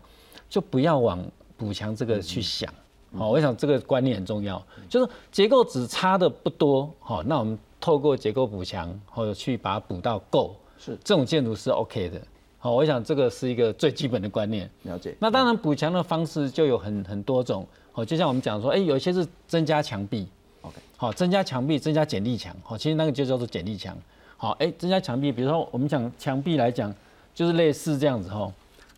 [0.49, 1.23] 就不要往
[1.57, 2.73] 补强这个去想。
[3.17, 12.23] 好，我想这个观念很重要，就是结构只差的不多，好，那我们透过结构补强，或者去把它补到够，是这种建筑是 OK 的。
[12.59, 14.71] 好，我想这个是一个最基本的观念。
[14.85, 15.17] 了解。
[15.19, 20.29] 那当然补强的方式就有很很多种，好，就像我们讲说，哎，有一些是增加墙壁
[20.61, 23.99] ，OK，好，增加墙壁，增加剪力墙，好，其实那个就叫做剪力墙。
[24.37, 26.95] 好，哎，增加墙壁，比如说我们讲墙壁来讲，
[27.35, 28.53] 就是类似这样子哈，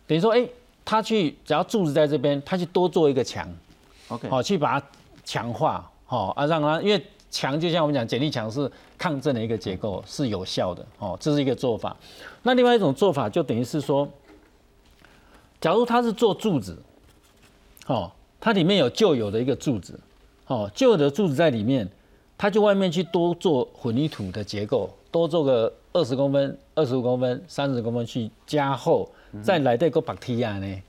[0.05, 0.47] 等于说，哎，
[0.85, 3.51] 他去只要柱子在这边，他去多做一个墙。
[4.09, 4.87] OK，好，去把它
[5.23, 7.03] 强化，好啊，让它因为
[7.35, 11.93] 墙就像我们讲，剪力墙是抗震的一个结构，是有效的，哦，这是一个做法。
[12.43, 14.07] 那另外一种做法就等于是说，
[15.59, 16.81] 假如它是做柱子，
[17.87, 19.99] 哦，它里面有旧有的一个柱子，
[20.47, 21.85] 哦，旧的柱子在里面，
[22.37, 29.11] 它就外面去多做混凝土的结构，多做个二十公分、二十五公分、三十公分去加厚，
[29.43, 30.81] 再来这个绑梯啊呢。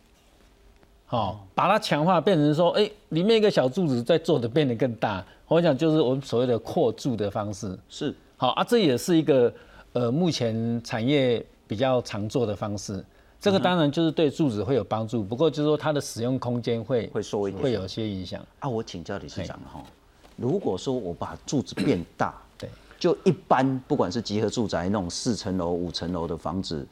[1.06, 5.24] 好，把它强化，变成说，哎，里面一个小柱子在做的变得更大。
[5.46, 7.78] 我想就是我们所谓的扩柱的方式。
[7.88, 9.52] 是，好啊，这也是一个
[9.92, 13.04] 呃目前产业比较常做的方式。
[13.40, 18.44] 这个当然就是对柱子会有帮助，不过就是说它的使用空间会会缩一点，会有些影响。
[18.58, 19.80] 啊，我请教理事长哈，
[20.34, 26.84] 如果说我把柱子变大，对，就一般不管是集合住宅那种四层楼、五层楼的房子，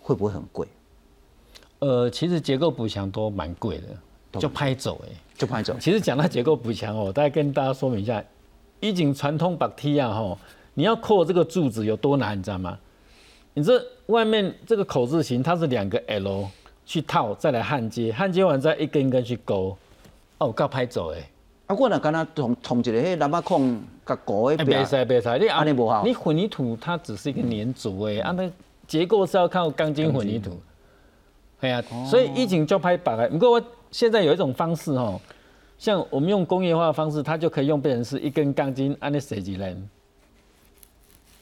[0.00, 0.66] 会不会很贵？
[1.80, 5.76] 呃，其实结构补强都蛮贵的，就拍走哎，就拍走。
[5.78, 8.22] 其实讲到结构补强哦，大概跟大家说明一下，
[8.80, 10.36] 一景传统把梯啊吼，
[10.74, 12.78] 你要扣这个柱子有多难，你知道吗？
[13.54, 16.48] 你这外面这个口字形，它是两个 L
[16.84, 19.76] 去套，再来焊接，焊接完再一根一根去勾，
[20.38, 21.30] 哦，够拍走哎。
[21.66, 26.04] 啊，我那刚刚从从一个迄喇叭孔甲勾的别使别使，你安尼不好。
[26.04, 28.50] 你混凝土它只是一个粘组哎，啊那
[28.86, 30.58] 结构是要靠钢筋混凝土。
[31.60, 33.28] 哎呀，所以一景就拍把来。
[33.28, 35.20] 不过我现在有一种方式哦，
[35.76, 39.76] 像我们用工业化的方式，它就可以用变成是一根钢筋安那设计来，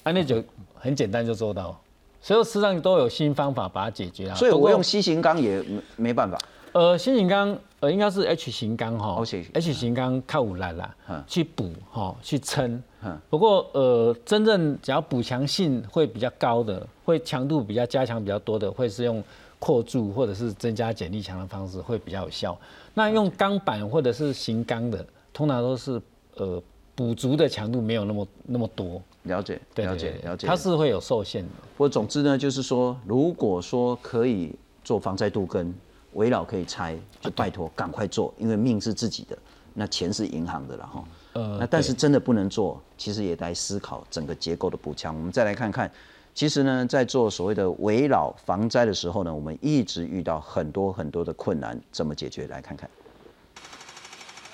[0.05, 0.43] 按那就
[0.75, 1.79] 很简单就做到。
[2.23, 4.35] 所以实际上都有新方法把它解决了。
[4.35, 6.39] 所以我用 C 型钢也没没办法。
[6.73, 10.95] 呃，C 型钢呃应该是 H 型钢哈，H 型钢靠五来啦，
[11.27, 12.83] 去补哈去撑。
[13.29, 19.23] 不过呃，真正只要补强性会比较高的，会强度比较加强比较多的，会是用。
[19.67, 22.57] 扩柱或者是增加剪力墙的方式会比较有效。
[22.95, 26.01] 那用钢板或者是型钢的，通常都是
[26.37, 26.63] 呃
[26.95, 29.03] 补足的强度没有那么那么多。
[29.25, 30.47] 了解，了解，了解。
[30.47, 31.51] 它是会有受限的。
[31.77, 35.75] 不过总之呢，就是说，如果说可以做防灾杜根，
[36.13, 39.37] 围绕可以拆，就拜托赶快做，因为命是自己的，
[39.75, 41.05] 那钱是银行的了哈。
[41.33, 45.13] 呃，那但是真的不能做，其实也来思考整个结构的补强。
[45.13, 45.91] 我们再来看看。
[46.37, 52.47] 其实呢，在做所谓的围绕防灾的时候呢，我们一直遇到很多很多的困难，怎么解决？
[52.49, 52.89] 来看看。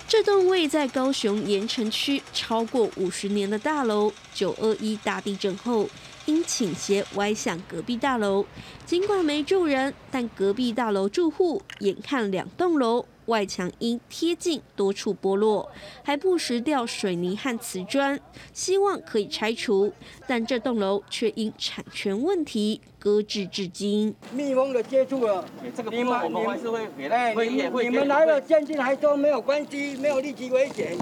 [0.07, 5.85] 这栋位在高雄盐城区超过五十年的大楼，九二一大地震后，
[6.25, 8.45] 因倾斜歪向隔壁大楼。
[8.85, 15.69] 尽管没住人，但隔壁大楼住户眼看两栋楼外墙因贴近多处剥落，
[16.03, 18.19] 还不时掉水泥和瓷砖，
[18.51, 19.93] 希望可以拆除，
[20.27, 24.13] 但这栋楼却因产权问题搁置至今。
[24.33, 30.97] 蜜蜂的接触了，这个你们我们还是会给哎，会也会你们你们来了，鉴定还说没有关系，没有立即危险。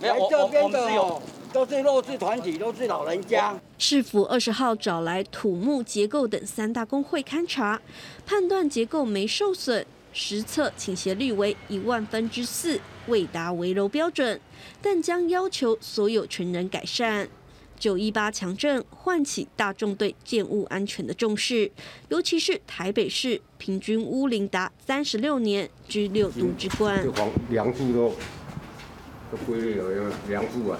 [0.00, 1.22] 没有我我来这边的我们是有哦，
[1.56, 3.58] 都是弱势团体，都是老人家。
[3.78, 7.80] 市府二十号找来土木结构等三大工会勘查，
[8.26, 14.38] 判断结构没受损，实测倾斜率为一万分之四，未达围楼标准，
[14.82, 17.26] 但将要求所有权人改善。
[17.78, 21.72] 九一八强震唤起大众对建物安全的重视，
[22.10, 27.10] 尤其是台北市平均屋龄达三十六年，居六都之冠这。
[27.12, 28.14] 黄梁柱都
[29.30, 30.78] 都龟裂了，梁柱啊。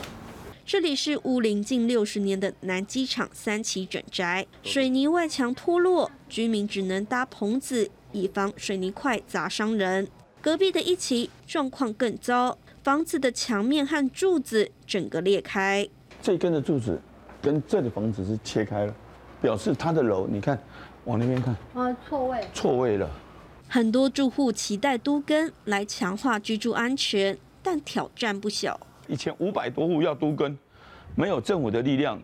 [0.69, 10.09] 这里是屋林近六十年的南机场三期整宅，水泥外墙脱落，居民只能搭棚子，以防水泥块砸伤人。
[10.41, 15.89] 隔壁的一期状况更糟，房子的墙面和柱子整个裂开。
[16.21, 17.01] 这根的柱子
[17.41, 18.95] 跟这里房子是切开了，
[19.41, 20.61] 表示它的楼，你看
[21.05, 22.45] 往那边看，啊，错位。
[22.53, 23.09] 错位了。
[23.69, 28.81] 很多住户期待都更来强化居住安全，但挑战不小。
[29.09, 30.59] 一千五百多户要都跟，
[31.15, 32.23] 没有政府的力量，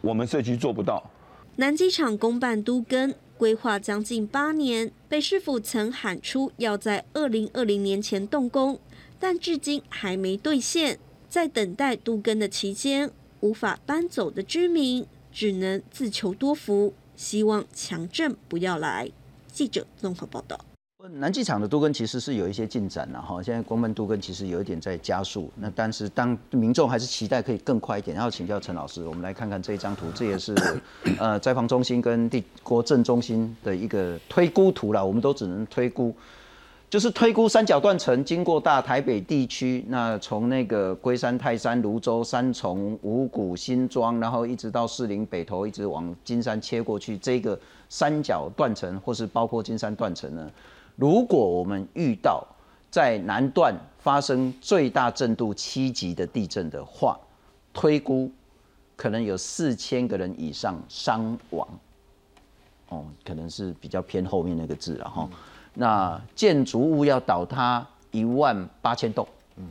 [0.00, 1.10] 我们社区做不到。
[1.56, 8.78] 南机场公办都更规划将近八年，北市府曾喊出要在二零二零年前动工，
[9.18, 10.98] 但至今还没兑现。
[11.28, 19.10] 在等待都更的期间，无法搬走的居民只能自求多福，希望强震不要来。
[19.46, 20.69] 记者综合报道。
[21.08, 28.14] 南机场的都更其实是有一些进展了哈，现在公办都更其实有一点在加速，那但是当民众还是期待可以更快一点。
[28.14, 30.54] 然后请教陈老师，我们来看看这一张图，这也是
[31.18, 36.14] 呃灾防中心跟地国政中心的一个推估图啦，我们都只能推估，
[36.90, 47.58] 就是推估三角断层经过大台北地区，那从那个龟山、泰山、泸州、三重、五股、新庄，然后一直到士林北投，一直往金山切过去，这个
[47.88, 50.50] 三角断层或是包括金山断层呢？
[51.00, 52.46] 如果我们遇到
[52.90, 57.18] 在南段发生最大震度七级的地震的话，
[57.72, 58.30] 推估
[58.96, 61.66] 可能有四千个人以上伤亡。
[62.90, 65.26] 哦，可能是比较偏后面那个字了哈。
[65.72, 69.64] 那建筑物要倒塌一万八千栋，嗯，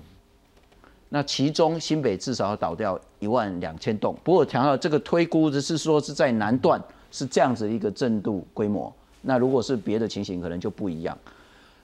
[1.10, 4.18] 那其中新北至少要倒掉一万两千栋。
[4.24, 8.92] 不过强调这个推估的是说是在南段是这样子一个震度规模。
[9.22, 11.18] 那如果是别的情形，可能就不一样。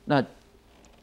[0.05, 0.23] 那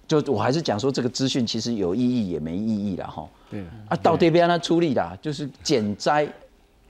[0.07, 3.29] 就我还是讲说，这个资讯其实有意义也没意义了哈。
[3.51, 6.27] 对啊，到这边呢出力啦，就是减灾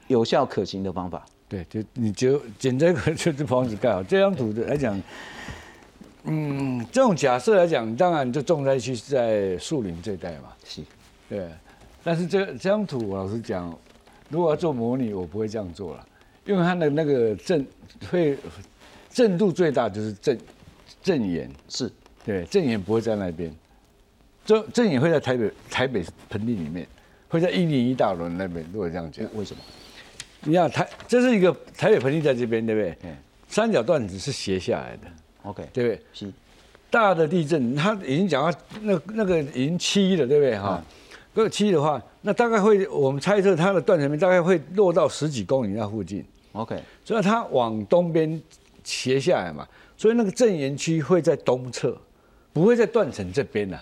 [0.08, 1.24] 有效可行的方法。
[1.48, 4.02] 对，就你就简这个就是房子盖好。
[4.02, 5.00] 这张图的来讲，
[6.24, 10.52] 嗯，这种假设来讲，当然就重灾区是在树林这一带嘛。
[10.64, 10.80] 是，
[11.28, 11.48] 对。
[12.02, 13.72] 但是这这张图，我老实讲，
[14.28, 16.06] 如果要做模拟，我不会这样做了，
[16.44, 17.64] 因为它的那个震
[18.10, 18.36] 会
[19.12, 20.38] 震度最大就是震
[21.02, 21.90] 震源，是
[22.24, 23.54] 对，震源不会在那边，
[24.44, 26.86] 震震源会在台北台北盆地里面，
[27.28, 28.64] 会在一零一大楼那边。
[28.72, 29.62] 如果这样讲，为什么？
[30.44, 32.96] 你看台这是一个台北盆地在这边，对不对？
[33.48, 35.02] 三角断子是斜下来的
[35.42, 36.02] ，OK，对不对？
[36.12, 36.32] 是。
[36.90, 40.58] 大的地震，它已经讲到那那个已经七了，对不对？
[40.58, 40.82] 哈，
[41.32, 46.24] 如果七的话，那大概会我们猜测它的断层面大概会落到十几公里那附近。
[46.52, 48.40] OK，所以它往东边
[48.84, 49.66] 斜下来嘛，
[49.96, 51.96] 所以那个震源区会在东侧，
[52.52, 53.78] 不会在断层这边呐、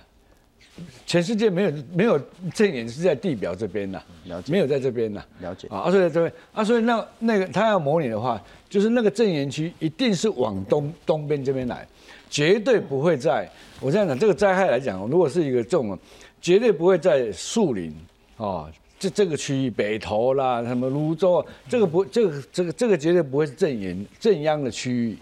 [1.07, 2.21] 全世界没有没有
[2.55, 5.69] 震源是在地表这边呐、了解没有在这边呐、了解。
[5.69, 11.87] 啊，所以在这边啊，所以那那个他要模拟的话，就是那个震源区一定是往东东边这边来，
[12.29, 13.51] 绝对不会在。
[13.81, 15.99] 我这样讲，这个灾害来讲，如果是一个这种，
[16.41, 17.95] 绝对不会在树林
[18.37, 25.17] 哦，这这个区域北投啦，什么泸州啊，这个不，这个这个这个绝对不会是正营正央的区域，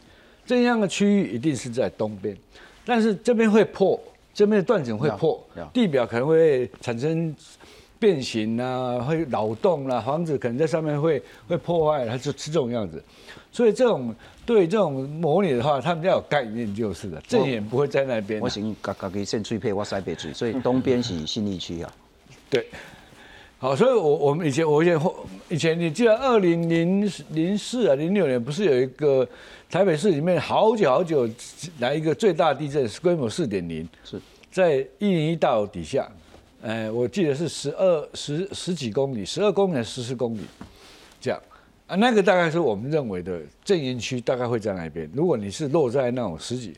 [0.45, 2.37] 正央的区域一定是在东边，
[2.85, 3.99] 但是这边会破，
[4.35, 5.41] 这边的断层会破
[5.73, 7.33] 地表可能会产生
[8.01, 13.01] 变形啊，会扰动啦、房子可能在上面会会破坏，它就是这种样子。
[13.53, 14.15] 所以这种
[14.45, 18.43] 对这种模拟的话，他们要有概念就是了，震源不会在那边啊。
[18.43, 21.93] 我先家家己先吹配，我塞北吹，所以东边是信义区啊。
[22.51, 22.67] 对，
[23.61, 25.01] 好，所以我我们以前我以前
[25.49, 29.29] 以前你记得二零零零四啊零六年不是有一个
[29.69, 31.29] 台北市里面好久好久
[31.81, 36.09] 来一个最大地震，是规模四点零，是在一零一大楼底下，
[36.63, 40.43] 呃，我记得是十二十十几公里，十二公里还是十四公里，
[41.21, 41.43] 这样。
[41.89, 45.11] 啊，那个大概是我们认为的震源区大概会在那边。
[45.13, 46.75] 如果你是落在那种十几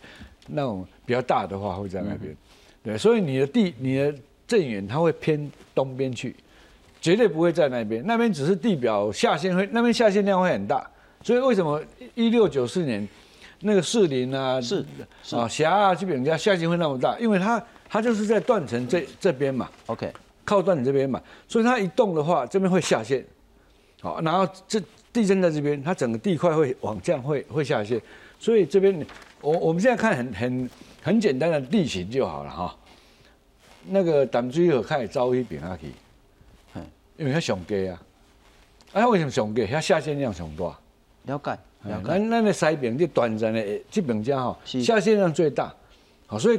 [0.47, 2.35] 那种比较大的话，会在那边。
[2.83, 4.15] 对，所以你的地你的
[4.47, 6.35] 震源它会偏东边去，
[7.01, 8.05] 绝对不会在那边。
[8.07, 10.89] 那边只是地表下陷会，那边下陷量会很大。
[11.23, 11.81] 所以为什么
[12.15, 13.07] 一六九四年
[13.61, 14.85] 那个士林啊是
[15.33, 17.19] 啊峡啊基本上下陷会那么大？
[17.19, 19.69] 因为它它就是在断层这这边嘛。
[19.87, 20.11] OK，
[20.45, 23.25] 靠断层这边嘛，所以它一动的话，这边会下陷，
[24.01, 24.81] 好，然后这
[25.13, 28.01] 地震在这边，它整个地块会往这样会会下陷，
[28.39, 29.05] 所以这边
[29.43, 30.71] 我我们现在看很很
[31.03, 32.75] 很简单的地形就好了哈。
[33.87, 35.93] 那个胆汁河开始招一边下去嗯，
[37.21, 38.03] 因为遐上低啊，
[38.95, 39.67] 啊，为什么上低？
[39.67, 40.65] 遐下线量上大。
[41.27, 41.51] 了解
[41.85, 42.09] 了解。
[42.09, 45.71] 咱咱的西边这短暂的这边家吼，下线量最大，
[46.27, 46.59] 好，所以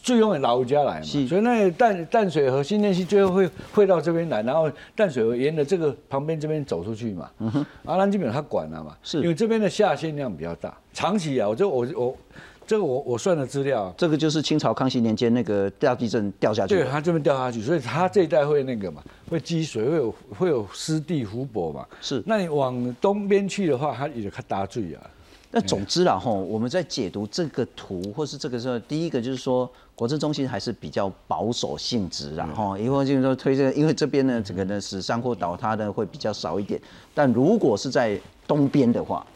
[0.00, 9.18] 最用的老家来嘛，所以那淡淡水河新店溪最后会汇到这边来，然后淡水河沿着这个旁边这边走出去嘛，嗯哼，啊，咱这边他管了嘛，是。
[9.20, 12.16] 因为这边的下线量比较大，长期啊，我就我我
[12.68, 13.84] 这个我我算的资料。
[13.84, 22.22] 啊，这个就是清朝康熙年间那个大地震掉下去对，它这边掉下去，所以它这一带会那个嘛，会积水，会有会有湿地湖泊嘛，是。
[22.26, 25.00] 那你往东边去的话，它也就它打水啊。
[25.50, 36.78] 那总之啦，吼，我们在解读这个图或是这个时候，第一个就是说，国政中心还是比较保守性质啦，吼，因为就是说推荐，因为这边呢，整个呢死伤或倒塌的会比较少一点，
[37.14, 39.26] 但如果是在东边的话，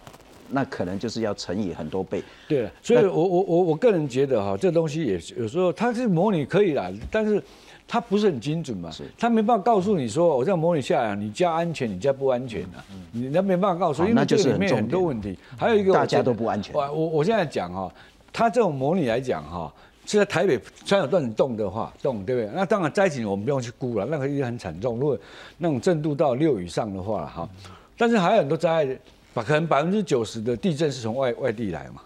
[0.53, 2.23] 那可能就是要乘以很多倍。
[2.47, 7.43] 对，所以我我我我个人觉得哈，这东西也是有时候它是模拟可以啦，但是
[7.89, 17.93] 它不是很精准嘛，它没办法告诉你说我这样模拟下来，你家安全，你家不安全啊，你那没办法告诉，因为这里面很多问题，还有一个大我家都不安全我我我现在讲哈，
[18.33, 19.73] 它这种模拟来讲哈。
[20.05, 22.51] 是在台北虽然有断层动的话，动对不对？
[22.53, 24.99] 那当然灾情我们不用去估了，那个一定很惨重。
[24.99, 25.17] 如果
[25.59, 27.49] 那种震度到六以上的话，哈，
[27.97, 28.99] 但是还有很多灾害，
[29.35, 32.03] 把可能百分之九十的地震是从外外地来嘛。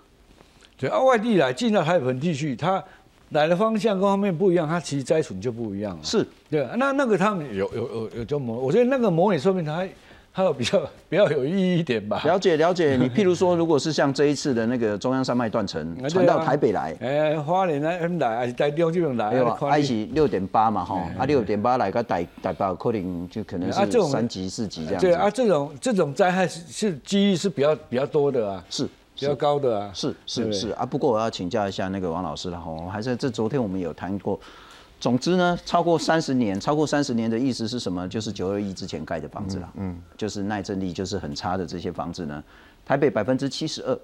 [0.79, 2.83] 对啊，外地来进到台北盆地区，它
[3.31, 6.05] 来的方向各方面不一样，它其实灾损就不一样了。
[6.05, 9.87] 是，对啊，那那个他们有有有有就模，我觉得那个模拟说明它
[10.37, 10.79] 它有比较
[11.09, 12.21] 比较有意义一点吧。
[12.27, 25.07] 了解了解，你譬如说，如果是像这一次的那个中央山脉断层 传到台北来，哎，花莲来来还是台中这边来，没有啊，看你埃及六点八嘛，哈，啊六点八来个台台北可能就可能是三级四级这样子。
[25.07, 28.85] 对啊，这种这种灾害是是几率是比较比较多的啊，是
[29.15, 29.91] 比较高的啊。
[29.95, 30.69] 是是是。
[30.73, 34.39] 啊，不过我要请教一下那个王老师了哈，我还是这昨天我们有谈过。
[34.99, 38.09] 总之呢，超过三十年，超过三十年的意思是什么？
[38.09, 42.43] 就是九二一之前盖的房子了，嗯，就是耐震力就是很差的这些房子呢，
[42.85, 43.99] 台北百分之七十二，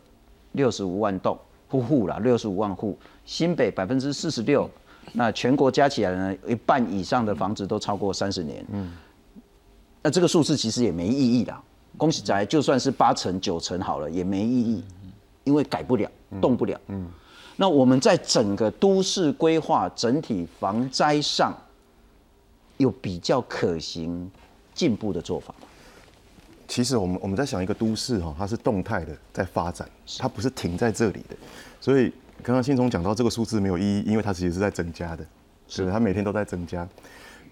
[0.52, 1.36] 六十五万栋
[1.68, 4.68] 户户啦，六十五万户，新北百分之四十六，
[5.14, 8.92] 那全国加起来呢，一半以上的房子都超过三十年，嗯，
[10.02, 11.62] 那这个数字其实也没意义啦。
[11.96, 14.84] 恭喜仔，就算是八成九成好了，也没意义，
[15.44, 16.78] 因为改不了，动不了。
[16.88, 17.06] 嗯，
[17.56, 21.54] 那我们在整个都市规划、整体防灾上，
[22.78, 24.30] 有比较可行
[24.74, 25.66] 进步的做法吗？
[26.66, 29.86] 其实我们我们在想一个都市哈，它是动态的在发展，
[30.18, 31.36] 它不是停在这里的。
[31.80, 32.10] 所以
[32.42, 35.24] 刚刚信聪讲到这个数字没有意义，因为它其实是在增加的，
[35.68, 36.88] 是它每天都在增加。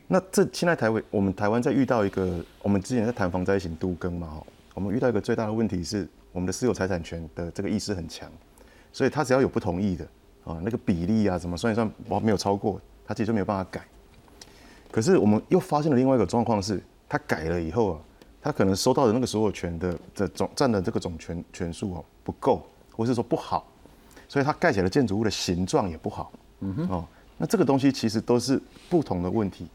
[0.09, 8.30] 那这现在台湾我们台湾在遇到一个，我们之前在谈防灾型都更嘛哈，我们遇到一个最大的问题是我们的私有财产权的这个意识很强，
[8.93, 10.05] 所以他只要有不同意的
[10.45, 13.82] 啊，那个比例啊怎么算一算，哇没有超过，他其实就没有办法改。
[14.91, 18.01] 可是我们又发现了另外一个状况是，他改了以后啊，
[18.43, 22.66] 他可能收到的那个所有权的的总占的这个总权权数哦不够，
[22.97, 23.66] 或是说不好，
[24.28, 26.32] 所以他盖起来的建筑物的形状也不好。
[26.61, 27.07] 嗯哼，哦，
[27.38, 29.68] 那这个东西其实都是不同的问题，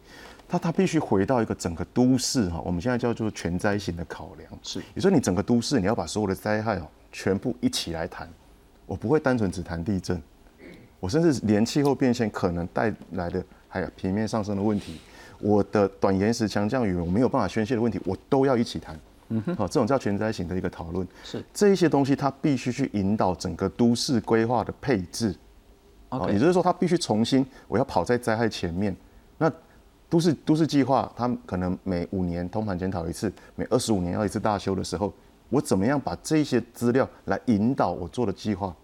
[0.47, 4.51] 它它必须回到一个整个都市哈，我们现在叫做全灾型的考量。
[4.61, 8.30] 是，也就是你整个都市你要把所有的灾害哦全部一起来谈，
[8.86, 10.22] 我不会单纯只谈地震，
[11.00, 15.00] 我甚至连气候变迁可能带来的还有平面上升的问题，
[15.40, 19.00] 我的短延时强降雨我没有办法宣泄的问题，我都要一起谈。
[19.30, 21.08] 嗯哼，好，这种叫全灾型的一个讨论。
[21.24, 25.36] 是这一些东西，它必须去引导整个都市规划的配置。
[26.10, 28.96] 啊也就是说，它必须重新，我要跑在灾害前面。
[29.40, 29.52] 那
[30.08, 35.12] 都市都市计划，它可能每五年通盘检讨一次，每二十五年要一次大修的时候，
[35.50, 38.76] 我怎么样把这些资料来引导我做的计划？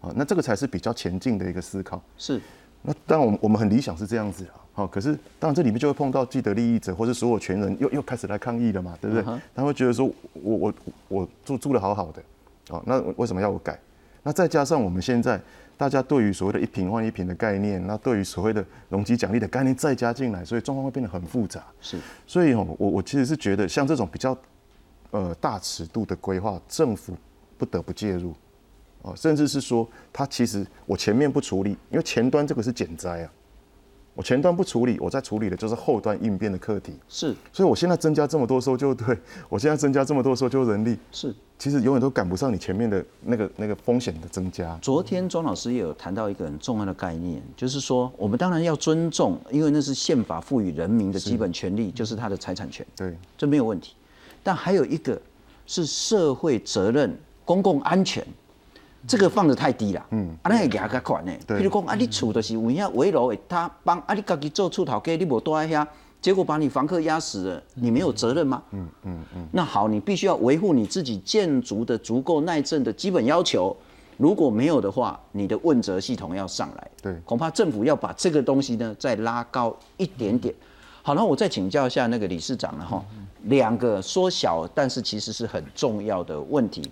[0.00, 2.00] 啊，那这个才是比较前进的一个思考。
[2.16, 2.40] 是
[2.82, 9.40] 那当然，我们我们很理想是这样子啊，好，可是当然这里面就会碰到既得利益者或是所有权人又又开始来抗议了嘛，对不对？
[9.54, 10.74] 他会觉得说我我
[11.08, 12.22] 我住住的好好的，
[12.70, 13.76] 哦，那为什么要我改？
[14.22, 15.40] 那再加上我们现在
[15.76, 21.64] 大家对于所谓的一平换一平的概念，那对于所谓的容积奖励的概念再加进来，所以状况会变得很复杂。
[21.80, 24.36] 是，所以哦，我我其实是觉得像这种比较
[25.10, 27.14] 呃大尺度的规划，政府
[27.56, 28.34] 不得不介入，
[29.02, 33.32] 哦，甚至是说，他其实我前面不处理，因为前端这个是减灾啊，
[34.14, 36.92] 我前端不处理，我在处理的就是后端应变的课题。
[37.08, 39.16] 是，所以我现在增加这么多搜救队，
[39.48, 44.76] 我现在增加这么多搜救人力，是，其实永远都赶不上你前面的那个那个风险的增加。
[44.82, 53.94] 昨天庄老师也有谈到一个很重要的概念，就是说我们当然要尊重，因为那是宪法赋予人民的基本权利，就是他的财产权，对，这没有问题。
[54.42, 55.20] 但还有一个
[55.66, 58.26] 是社会责任、公共安全，
[59.06, 60.06] 这个放的太低了。
[60.10, 61.32] 嗯，啊，那个牙较款呢？
[61.46, 65.86] 对譬如讲啊，你厝就是有遐围楼的，他帮啊，你自己做厝头家，你无住在遐，
[66.20, 68.62] 结果把你房客压死了，你没有责任吗？
[68.72, 69.48] 嗯嗯嗯。
[69.52, 73.76] 那好，你必须要维护你自己建筑的足够耐震的基本要求。
[74.16, 76.90] 如果没有的话，你的问责系统要上来。
[77.00, 80.52] 对恐怕政府要把这个东西呢再拉高一点点。
[81.02, 83.04] 好，那我再请教一下那个理事长了哈，
[83.44, 86.82] 两个缩小，但是其实是很重要的问题。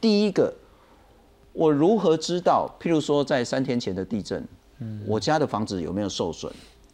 [0.00, 0.52] 第一个，
[1.52, 2.68] 我如何知道？
[2.80, 4.46] 譬如说，在三天前的地震，
[5.06, 6.50] 我家的房子有没有受损？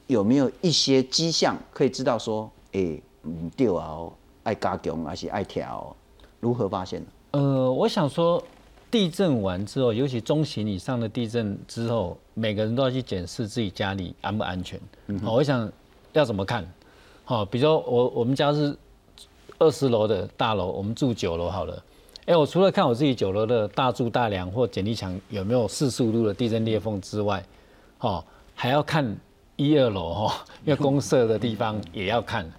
[0.07, 4.13] 有没有一些迹象可以知道说，诶、唔对啊哦，
[4.43, 5.97] 爱加强还是爱调哦？
[6.41, 7.05] 如何发现？
[7.33, 8.43] 呃，我想说，
[8.91, 14.81] 地震完之后，尤其中型以上的地震之后，每个人都要去检视自己家里安不安全。
[15.23, 15.71] 好、我想
[16.15, 16.67] 要怎么看？
[17.29, 18.75] 好、比如说我我们家是
[19.59, 21.85] 二十楼的大楼，我们住九楼好了。
[22.25, 27.45] 哎、我除了看我自己九楼的大柱大梁或剪力墙有没有四十五度的地震裂缝之外，
[28.01, 28.25] 哦，
[28.55, 29.15] 还要看
[29.57, 32.51] 一二楼哈，因为公社的地方也要看，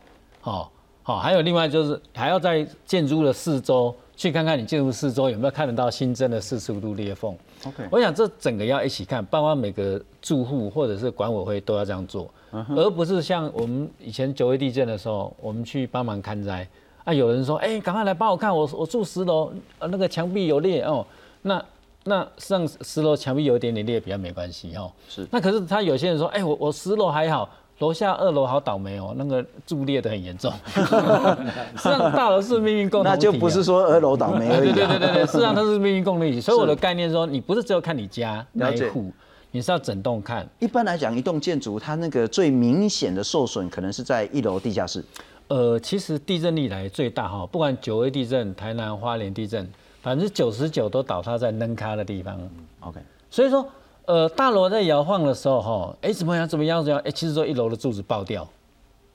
[0.43, 0.67] 哦，
[1.01, 7.35] 好，还有另外就是还要在建筑的四周去看看你建筑四周有没有看得到新增的四十五度裂缝。
[7.65, 16.67] OK，我想这整个要一起看，包括每个住户或者是管委会都要这样做，而不是像我们以前九月地震的时候，我们去帮忙看灾，
[17.03, 21.05] 啊，有人说，哎、赶快来帮我看，我我住十楼，呃，那个墙壁有裂哦，
[21.41, 21.63] 那
[22.03, 25.27] 那上十楼墙壁有一点点裂比较没关系哦，是。
[25.29, 27.49] 那可是他有些人说，哎、我我十楼还好。
[27.79, 30.51] 楼下二楼好倒霉哦，那个柱裂的很严重。
[30.75, 34.89] 实际上大楼是命运共同体、啊，那就不是说二楼倒霉而已、对啊。
[34.89, 36.39] 对对对对，事实上它是命运共同体。
[36.39, 39.11] 所以我的概念是说，你不是只有看你家那了解一户，
[39.51, 40.47] 你是要整栋看。
[40.59, 45.03] 一般来讲，一栋建筑它那个最明显的受损，可能是在一楼地下室。
[45.47, 49.65] 呃，其实地震历来最大哈，不管九二地震、台南花莲地震，
[50.03, 52.37] 百分之九十九都倒塌在能卡的地方。
[52.81, 52.99] OK，
[53.31, 53.65] 所以说，
[54.09, 58.47] 呃，大楼在摇晃的时候哈，哎、怎么样怎么样怎么样，哎、其实说一楼的柱子爆掉，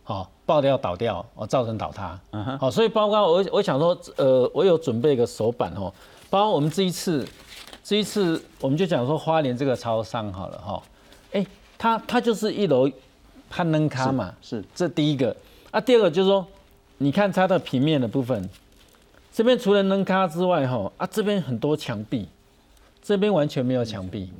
[0.05, 2.17] 好、爆掉倒掉，哦，造成倒塌。
[2.61, 5.93] 好、所以包括我我想说，呃，我有准备一个手板哦，
[6.31, 7.27] 包括我们这一次，
[7.83, 10.81] 这一次我们就讲说花莲这个超商好了哈，
[11.33, 11.45] 哎、
[11.77, 12.89] 它它就是一楼
[13.51, 15.35] 它能卡嘛，是这第一个。
[15.73, 16.47] 啊，第二个就是说，
[16.99, 18.49] 你看它的平面的部分，
[19.33, 22.29] 这边除了能卡之外哈，啊这边很多墙壁，
[23.03, 24.31] 这边完全没有墙壁。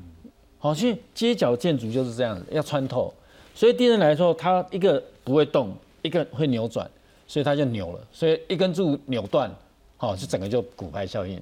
[0.65, 3.13] 好，所以街角建筑就是这样子，要穿透。
[3.55, 6.91] 所以地震来说，它一个不会动，一个会扭转，
[7.27, 8.01] 所以它就扭了。
[8.11, 9.55] 所以一根柱扭断，
[9.99, 11.39] 好，就整个就骨牌效应。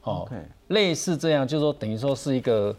[0.00, 0.26] 好
[0.68, 2.74] 类似这样，就是说等于说是一个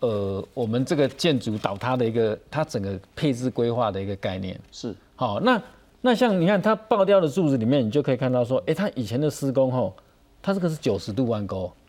[0.00, 4.58] 呃，我们这个建筑倒塌的一个它整个配置规划的一个概念。
[4.70, 5.62] 是好，那
[6.00, 9.94] 那像你看它爆掉的柱子里面，你就可以看到说，哎、它以前的施工吼，
[10.40, 11.81] 它这个是九十度弯钩，嗯，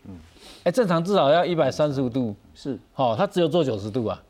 [0.64, 2.78] 哎，正常至少要一百三十五度，是。
[2.92, 4.22] 好、它只有做九十度啊，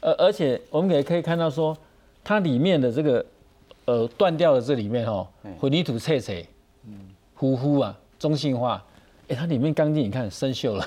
[0.00, 1.76] 而而且我们也可以看到说，
[2.24, 3.24] 它里面的这个
[3.84, 6.44] 呃断掉的这里面哦哎，混凝土脆脆，
[6.86, 6.98] 嗯，
[7.34, 8.84] 糊糊啊，中性化，
[9.28, 10.84] 哎、它里面钢筋你看生锈了，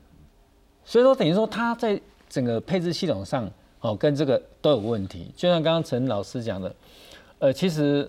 [0.84, 1.98] 所以说等于说它在
[2.28, 3.50] 整个配置系统上，
[3.80, 5.32] 哦，跟这个都有问题。
[5.34, 6.74] 就像刚刚陈老师讲的，
[7.38, 8.06] 呃，其实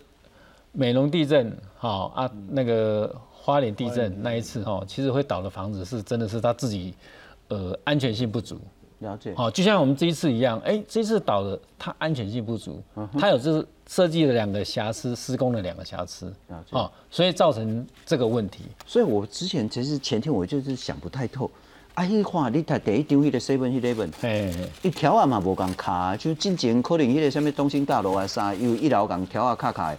[0.73, 6.93] 美浓地震，好、啊，那个花莲地震那一次，哈、其实会倒的房子是真的是他自己，
[7.47, 8.59] 呃，安全性不足。
[8.99, 9.33] 了解。
[9.33, 12.83] 好、就像我们这一次一样，哎、这一次倒的它安全性不足，
[13.17, 18.65] 它有就是设计的两个瑕疵，施工的两个瑕疵，了解哦，所以造成这个问题。
[18.85, 21.49] 所以我之前其实前天我就是想不太透，
[21.93, 29.97] 啊，迄看你睇第一张迄个 seven eleven，哎，一条啊嘛无共卡，就进前可能迄个什么东兴大楼啊啥，有一楼共条啊卡卡的，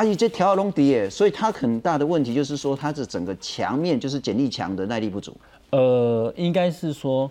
[0.00, 5.36] 啊，伊这条啊拢低的，所以它很大的问题就是说它的整个墙面就是剪力墙的耐力不足。
[5.72, 7.30] 呃，应该是说，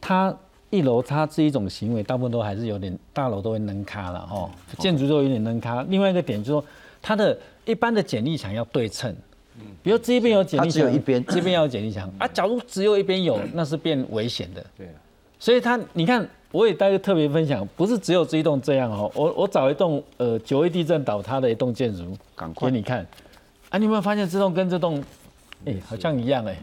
[0.00, 0.34] 它
[0.70, 5.82] 一楼它这一种行为，大部分都还是有点大楼都会扔卡了哦，建筑都有点扔卡。
[5.90, 6.64] 另外一个点就是说，
[7.02, 9.14] 它的一般的剪力墙要对称，
[9.82, 12.26] 比如这边有剪力它只有墙，一边这边要有剪力墙啊。
[12.28, 14.64] 假如只有一边有，那是变危险的。
[14.74, 14.96] 对啊，
[15.38, 16.26] 所以它，你看，
[16.56, 23.06] 我也大概特别分享，不是只有这一栋这样哦，我我找一栋呃九一地震倒塌的一栋建筑赶快给你看，啊，
[23.70, 25.04] 啊，你有没有发现这栋跟这栋，
[25.66, 26.56] 哎，好像一样哎，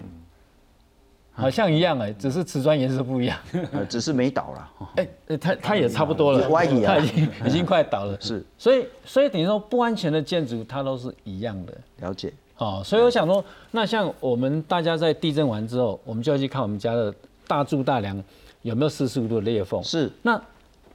[1.36, 3.38] 好像一样哎，只是瓷砖颜色不一样。
[3.72, 4.72] 呃，只是没倒了。
[4.80, 6.50] 哦 哎、呃它它也差不多了，
[6.84, 8.18] 它已经已经快倒了。
[8.20, 11.74] 是，所以所以等于说不安全的建筑它都是一样的。
[12.00, 12.34] 了解。
[12.58, 17.14] 哦，所以我想说，那像我们大家在地震完之后，我们就要去看我们家的
[17.48, 18.24] 大柱大梁
[18.64, 19.82] 有没有四十五度的裂缝。
[19.84, 20.42] 是，那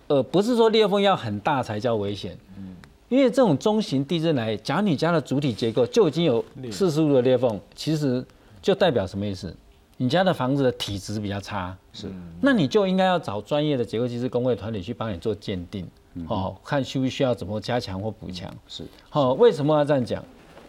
[0.08, 2.74] 呃不是说裂缝要很大才叫危险，嗯
[3.08, 8.22] 因为这种中型地震来，假如你家的主体结构就已经有四十五度的裂缝，其实
[8.60, 9.56] 就代表什么意思？
[9.96, 12.06] 你家的房子的体质比较差，是，
[12.40, 15.88] 那你就应该要找专业的结构技师工会团体去帮你做鉴定，
[16.28, 18.48] 哦，看需不需要怎么加强或补强。
[18.68, 20.22] 是，好、为什么要这样讲？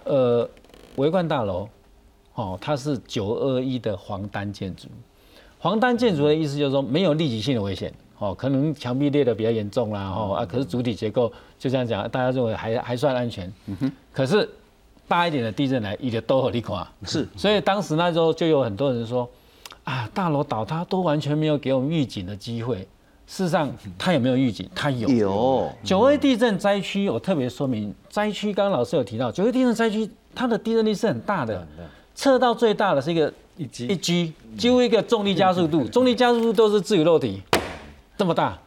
[0.05, 0.49] 呃，
[0.95, 1.67] 维冠大楼，
[2.35, 4.87] 哦，它是九二一的黄单建筑。
[5.59, 13.51] 黄单建筑的意思就是说没有立即性的危险，哦，可能墙壁裂的比较严重啦，哦啊，可是主体结构就这样讲，大家认为还还算安全。
[13.67, 14.49] 嗯哼可是
[15.07, 16.87] 大一点的地震来，一点都很利害。
[17.03, 19.29] 是，所以当时那时候就有很多人说，
[19.83, 22.87] 啊，大楼倒塌都完全没有给我们预警的机会。
[23.27, 24.67] 事实上，它有没有预警？
[24.73, 25.07] 它有。
[25.09, 31.67] 有九二地震灾区，我特别说明，灾区刚刚老师有提到，九二地震灾区它的地震力是很大的，
[32.15, 37.41] 测到最大的是一个一级一 G，几乎一个重力加速度，重力加速度都是自由落体，
[38.17, 38.57] 这么大。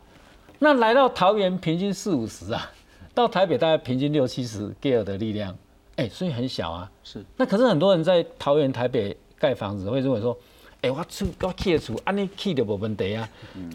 [0.59, 2.71] 那来到桃园平均四五十啊，
[3.15, 5.57] 到台北大概平均六七十 g a 的力量，
[5.97, 6.91] 哎、所以很小啊。
[7.03, 7.25] 是。
[7.39, 10.37] 那可是很多人在桃园、台北盖房子，会认为说，
[10.83, 13.27] 哎、我出我起得厝，安尼起就无问题啊，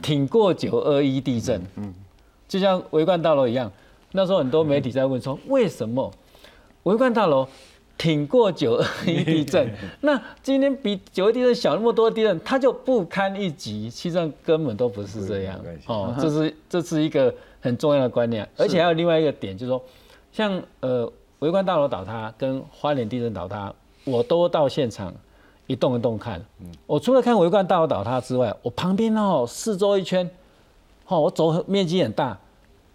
[0.03, 1.59] 挺过九二一地震。
[1.77, 1.91] 嗯。
[2.47, 3.71] 就像维冠大楼一样，
[4.11, 6.13] 那时候很多媒体在问说，为什么
[6.83, 7.49] 维冠大楼
[7.97, 9.73] 挺过九二一地震？
[10.01, 13.89] 那今天比九二地震小那么多地震，它就不堪一击？
[13.89, 19.81] 其实上根本都不是这样哦， 这是这是一个很重要的观念，而且还有另外一个点，就是说，
[20.31, 23.73] 像呃维冠大楼倒塌跟花莲地震倒塌，
[24.05, 25.13] 我都到现场
[25.65, 26.39] 一栋一栋看。
[26.85, 30.29] 我除了看维冠大楼倒塌之外，我旁边哦四周一圈，
[31.07, 32.37] 哦我走面积很大，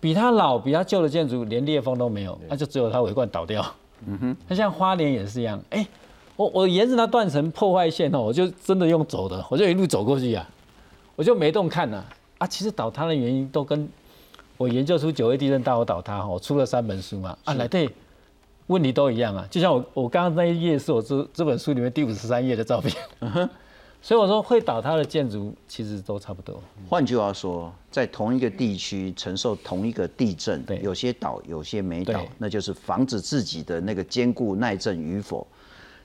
[0.00, 3.64] 比它老比它旧的建筑连裂缝都没有，那就只有它维冠倒掉。
[4.06, 5.86] 嗯哼，它像花莲也是一样，哎、
[6.36, 10.46] 我我沿着它断层破坏线哦，我就真的用走的，我就一路走过去呀、
[11.16, 12.04] 我就没动看呐、
[12.38, 12.46] 啊。
[12.46, 13.88] 其实倒塌的原因都跟
[14.56, 17.88] 我研究出九二地震大火倒塌哈，我出了三本书嘛，啊来对，
[18.66, 19.46] 问题都一样啊。
[19.50, 22.94] 就像我我刚刚那一页是我这这本书里面第五十三页的照片，
[24.02, 26.60] 所以我说会倒塌的建筑其实都差不多。
[26.88, 35.46] 换句话说，在同一个地区承受同一个地震，有些倒，有些没倒，那就是防止自己的那个坚固耐震与否。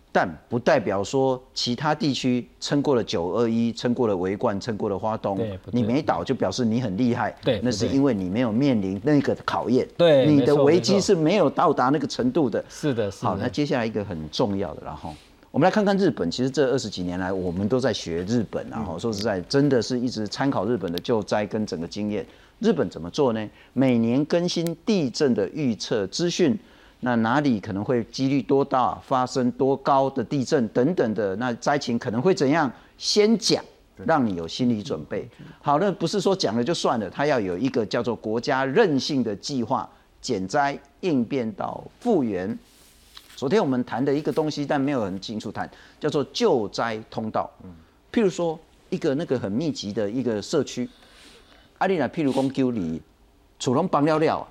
[0.10, 5.38] 但不代表说其他地区撑过了九二一，撑过了围冠，撑过了花东
[5.72, 7.36] 你没倒就表示你很厉害。
[7.44, 9.88] 对那是因为你没有面临那个考验。
[9.98, 12.64] 对你的危机是没有到达那个程度的。
[12.70, 13.28] 是的，是的。
[13.28, 15.14] 好，那接下来一个很重要的，然后
[15.58, 16.30] 我们来看看日本。
[16.30, 22.24] 其实这二十几年来，我们都在学日本啊，然后说实在，真的是一直参考日本的救灾跟整个经验。
[22.60, 23.50] 日本怎么做呢？
[23.74, 26.56] 每年更新地震的预测资讯，
[27.00, 33.66] 那哪里可能会几率多大，发生多高的地震等等的，那灾情可能会怎样，先讲。
[34.06, 35.28] 让你有心理准备。
[35.60, 39.90] 好，那不是说讲了就算了，它要有一个叫做国家韧性的计划，
[40.22, 42.56] 减灾应变到复原。
[43.38, 45.70] 昨天我们谈的一个东西，但没有很清楚谈，
[46.00, 47.48] 叫做救灾通道。
[48.12, 48.60] 譬如说
[48.90, 50.90] 一个那个很密集的一个社区，
[51.78, 53.00] 阿丽娜，譬如讲救你，
[53.60, 54.48] 楚龙帮了了，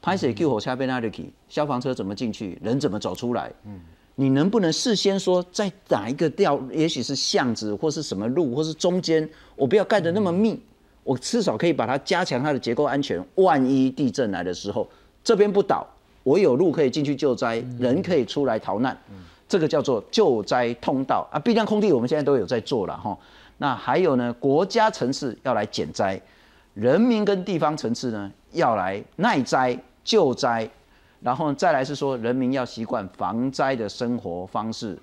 [0.00, 1.30] 拍水救火车被哪里去？
[1.50, 2.58] 消防车怎么进去？
[2.62, 3.52] 人怎么走出来？
[4.14, 10.58] 你能不能事先说，在哪一个掉，也许是巷子或是什么路，或是中间，我不要盖得那么密，
[11.04, 13.22] 我至少可以把它加强它的结构安全。
[13.34, 14.88] 万一地震来的时候，
[15.22, 15.86] 这边不倒，
[16.22, 18.96] 我有路可以进去救灾，人可以出来逃难，
[19.48, 21.38] 这个叫做救灾通道啊。
[21.38, 23.16] 避难空地我们现在都有在做了哈。
[23.58, 26.20] 那还有呢，国家层次要来减灾，
[26.74, 30.68] 人民跟地方层次呢要来耐灾救灾。
[31.22, 34.98] 然后再来是说，人民要习惯防灾的生活方式，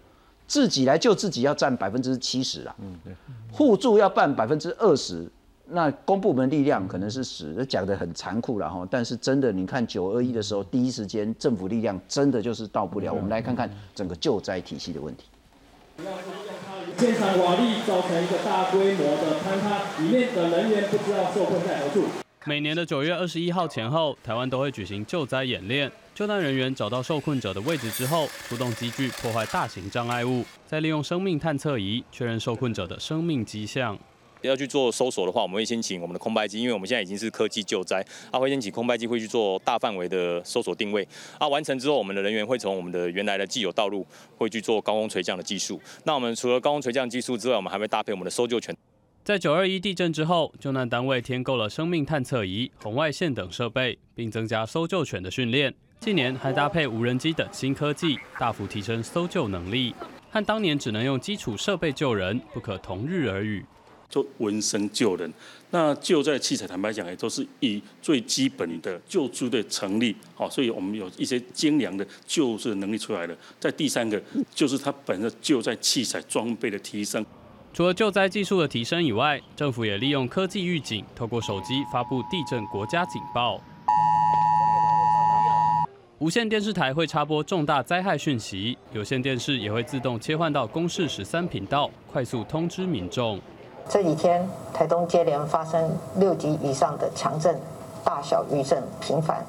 [0.47, 3.13] 自己来救自己要占百分之七十啦，嗯，对，
[3.51, 5.29] 互助要办百分之二十，
[5.69, 8.87] 那公部门力量可能是十，讲的很残酷了哈。
[8.89, 13.11] 但是真的，你看九二一的时候，第一时间政府力量真的就是到不了。
[13.11, 15.25] 我们来看看整个救灾体系的问题。
[16.97, 22.05] 现场瓦砾造成一个大规模的坍塌，里面的人员不知道受困在何处。
[22.45, 25.91] 每年的九月二十一号前后，台湾都会举行救灾演练。
[26.15, 33.97] 救难人员找到受困者的位置之后，出动机具破坏大型障碍物，再利用生命探测仪确认受困者的生命迹象。
[34.41, 41.07] 要去做搜索的话，我们会先请我们的空拍机，因为我们现在已经是科技救灾，啊，会先请空拍机会去做大范围的搜索定位，
[41.39, 44.05] 啊，完成之后，我们的人员会从我们的原来的既有道路，
[44.37, 45.81] 会去做高空垂降的技术。
[46.03, 48.75] 那我们除了高空垂降技术之外，我们还会搭配我们的搜救犬。
[49.23, 55.73] 在九二一地震之后，救难单位添购了生命探测仪、红外线等设备，并增加搜救犬的训练。
[55.99, 59.93] 近年还搭配无人机等新科技，大幅提升搜救能力，
[60.29, 63.65] 和当年只能用基础设备救人不可同日而语。
[64.09, 65.31] 就闻声救人，
[65.71, 73.35] 那救灾器材坦白讲也都是以最基本的救助的成立，好，所以我们有一些精良的救治能力出来了。
[73.59, 74.21] 在第三个
[74.55, 77.25] 就是它本身救灾器材装备的提升。
[77.73, 83.61] 除了救灾技术的提升以外，政府也利用科技预警，透过手机发布地震国家警报。
[86.19, 93.39] 无线电视台会插播重大灾害讯息，有线电视也会自动切换到公视十三频道，快速通知民众。
[93.89, 97.57] 这几天，台东接连发生六级以上的强震，
[98.03, 99.45] 大小余震频繁，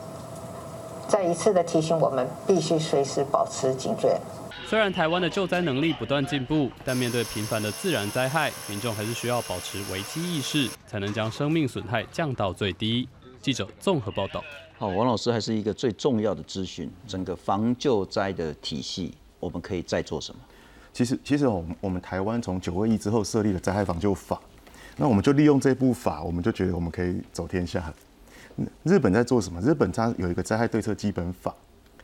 [1.08, 4.16] 再一次的提醒我们必须随时保持警觉。
[4.64, 13.08] 虽然台湾的救灾能力不断进步，但面对频繁的自然灾害，民众还是需要保持危机意识，才能将生命损害降到最低。
[13.42, 14.44] 记者综合报道。
[14.78, 20.40] 好，王老师还是一个最重要的咨询，整个防救灾的体系，我们可以再做什么？
[20.98, 24.40] 其实，其实我们我们台湾从九二一之后设立了灾害防救法，
[24.96, 27.94] 那我们就利用这部法，我们就觉得我们可以走天下。
[28.82, 29.60] 日本在做什么？
[29.60, 31.54] 日本它有一个灾害对策基本法。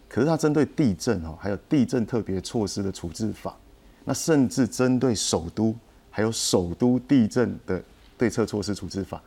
[0.09, 3.57] 可是它针对地震哦，还有地震特别措施的处置法，
[4.05, 5.75] 那甚至针对首都
[6.09, 7.83] 还有首都地震的
[8.17, 9.21] 对策措施处置法，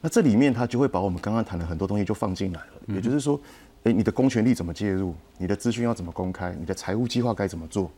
[0.00, 2.94] 那这里面它就会把我们刚刚谈的很多东西就放进来了。
[2.94, 3.38] 也就是说，
[3.82, 5.14] 诶，你的公权力怎么介入？
[5.36, 6.56] 你的资讯要怎么公开？
[6.58, 7.90] 你的财务计划该怎么做？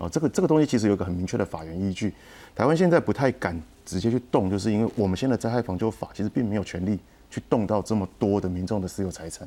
[0.00, 2.12] 哦，这个这个东西其实有一个很明确的法源依据。
[2.56, 6.98] 台湾现在不太敢直接去动，就是因为我们现在灾害防救法其实并没有权利
[7.30, 9.46] 去动到这么多的民众的私有财产。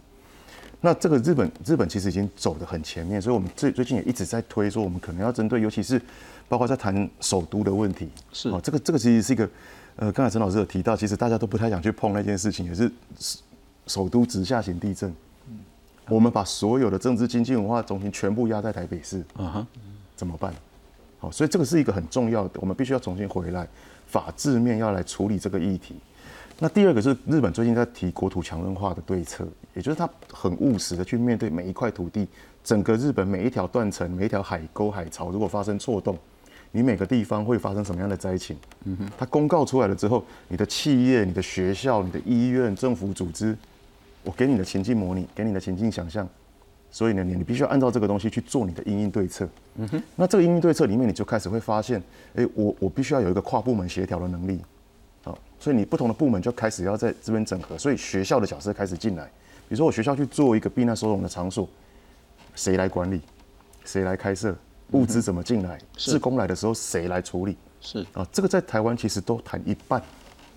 [0.80, 6.02] 那这个日本日本其实已经走得很前面，所以我们最最近也一直在推说，我们可能要针对，尤其是
[6.50, 9.50] 包括在谈首都的问题，是哦，这个这个其实是一个，
[9.96, 12.92] 呃，刚才陈老师有提到，其实大家都不太想去碰那件事情，也是
[13.88, 15.14] 首都直下型地震，
[16.10, 19.68] 我们把所有的政治、经济、文化中心全部压在台北市，啊哈，
[20.24, 20.54] 怎么办？
[21.20, 23.68] 好，所以这个是一个很重要的，我们必须要重新回来，
[24.08, 25.96] 法治面要来处理这个议题。
[26.60, 32.26] 那第二个是日本最近在提国土强韧化的对策，也就是他很务实的去面对每一块土地，
[32.64, 36.18] 整个日本每一条断层、每一条海沟、海槽，如果发生错动，
[36.72, 38.56] 你每个地方会发生什么样的灾情？
[38.86, 43.58] 嗯哼，他公告出来了之后，你的企业、你的学校、你的医院、政府组织，
[44.24, 46.26] 我给你的情境模拟，给你的情境想象，
[46.94, 49.50] 所以呢，你你必须要按照这个东西去做你的应应对策。
[49.76, 52.02] 嗯哼，那这个应应对策里面，你就开始会发现，
[52.36, 54.62] 哎，我我必须要有一个跨部门协调的能力。
[55.60, 59.24] 所以你不同的部门就开始要在这边整合，所以学校的角色开始进来。
[59.70, 61.68] 比如说我学校去做一个避难收容的场所，
[62.54, 63.22] 谁来管理？
[63.86, 64.54] 谁来开设？
[64.92, 65.80] 物资怎么进来？
[65.96, 67.56] 施工来的时候谁来处理？
[67.80, 70.02] 是啊，这个在台湾其实都谈一半，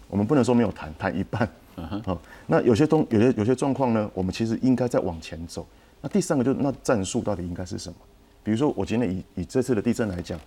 [0.08, 1.48] 我们不能说没有谈，谈一半。
[1.76, 2.02] 嗯哼。
[2.02, 5.64] 好，那有些东有些有些状况呢，我们其实应该再往前走。
[6.00, 7.96] 那第三个就是那战术到底应该是什么？
[8.42, 10.38] 比如说我今天以以这次的地震来讲，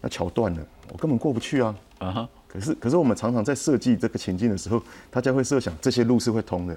[0.00, 1.74] 那桥断了，我根本过不去啊。
[1.98, 2.28] 啊哈。
[2.48, 6.76] 可是，可是我们常常在设计这个情境的时候，大家会设想这些路是会通的，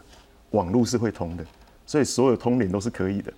[0.51, 1.45] 网路是会通的，
[1.85, 3.31] 所以所有通联都是可以的。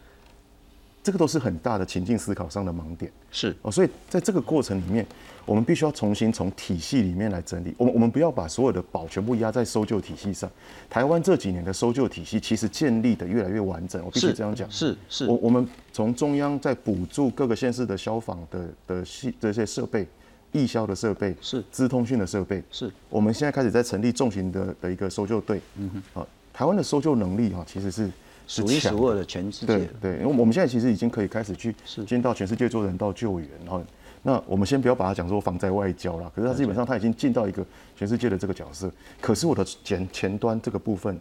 [1.04, 3.12] 这个都是很大的情境思考上的盲点。
[3.32, 5.06] 是哦，所以在这个过程里面，
[5.46, 7.74] 我们必须要重新从体系里面来整理。
[7.78, 10.50] 我们我们不要把所有的宝全部压在搜救体系上。
[10.90, 14.70] 台湾这几年的搜救体系其实建立的越来越完整，我必须这样讲。
[14.70, 20.08] 是是，我我们从中央在补助各个县市的消防的的系这些设备。
[20.54, 25.62] 易消的设备是资通讯的设备，是我们现在开始在成立重型的的一个搜救队。
[25.78, 28.12] 嗯哼，好，台湾的搜救能力哈，其实是
[28.52, 29.68] 数一数二的，全世界。
[29.68, 31.74] 对对，因为我们现在其实已经可以开始去
[32.06, 33.82] 进到全世界做人道救援哈。
[34.24, 38.92] 那我们先不要把它讲说防灾外交了，可是它基本上它已经进到一个全世界的这个角色。
[39.22, 41.18] 可是我的前前端这个部分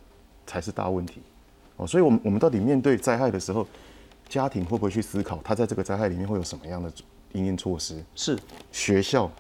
[0.47, 1.21] 才是大问题
[1.77, 3.67] 哦，所以我们我们到底面对灾害的时候，
[4.29, 6.93] 家庭会不会去思考，他在这个灾害里面会有什么样的？
[7.33, 8.37] 应应措施是
[8.73, 9.31] 学校，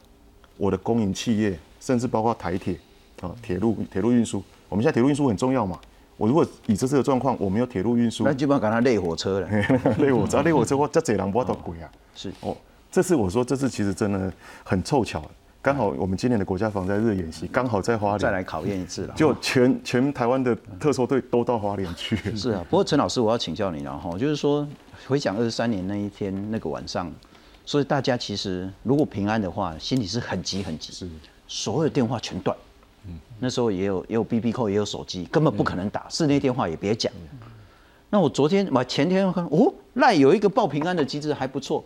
[0.56, 2.78] 我的公营企业，甚至包括台铁
[3.20, 4.40] 啊，铁路铁路运输。
[4.68, 5.76] 我们现在铁路运输很重要嘛。
[6.20, 9.48] 我如果以这次的状况，我没有铁路运输，那基本上赶他累火车了。
[9.96, 11.90] 累火车，累火车，我这这人不都鬼啊？
[12.14, 12.54] 是哦，
[12.92, 14.30] 这次我说这次其实真的
[14.62, 15.24] 很凑巧，
[15.62, 19.14] 刚好我们今年的国家防灾日演习刚好在花莲，再来考验一次了。
[19.16, 22.14] 就全全台湾的特搜队都到花莲去。
[22.36, 24.68] 是啊，不过陈老师，我要请教你了哈，就是说
[25.08, 27.10] 回想二十三年那一天那个晚上。
[27.64, 31.08] 所以大家其实如果平安的话，心里是很急很急，是，
[31.48, 32.54] 所有电话全断，
[33.38, 37.12] 那时候也有也有 B B 扣，也有手机，根本不可能打，室内电话也别讲。
[38.10, 41.84] 那我昨天我前天看，哦，赖有一个报平安的机制还不错，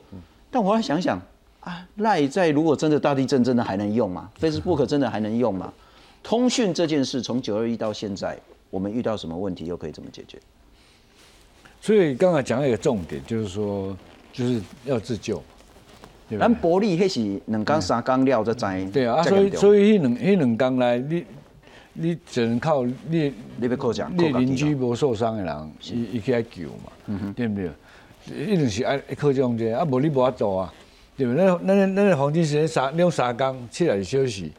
[0.50, 1.20] 但我要想想
[1.60, 5.72] 啊，赖在如果真的大地震，真的还能用吗？Facebook 真的还能用吗？
[6.22, 8.38] 通讯这件事从九二一到现在，
[8.70, 10.38] 我们遇到什么问题，又可以怎么解决？
[11.80, 13.94] 所以刚才讲到一个重点，就是说，
[14.32, 15.42] 就是要自救。
[16.38, 18.84] 咱玻璃迄是两工三缸料在在。
[18.86, 21.24] 对啊，所以所以迄两迄两工来，你
[21.92, 27.70] 你只能靠你你要靠讲，你邻居无受伤的人，伊伊起来救嘛，对不对？
[28.26, 30.72] 一定是爱靠这种者，啊无你无法做啊，
[31.16, 31.44] 对不对？
[31.44, 34.50] 那那那那黄金时间三两三缸起来休息，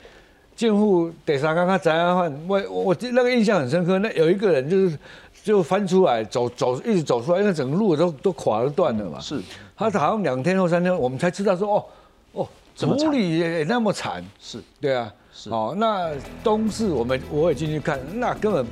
[0.55, 2.31] 政府第三天他怎样换？
[2.47, 4.97] 我我那个印象很深刻，那有一个人就是
[5.45, 9.19] 就翻出来走走一直走出来，因为整个路都都垮了断了嘛。
[9.19, 9.39] 是。
[9.77, 11.85] 他好像两天或三天，我们才知道说哦
[12.31, 14.59] 哦，处理也那么惨，是。
[14.81, 15.51] 对啊，是。
[15.51, 15.75] 哦。
[15.77, 16.09] 那
[16.43, 18.65] 东市我们我也进去看，那根本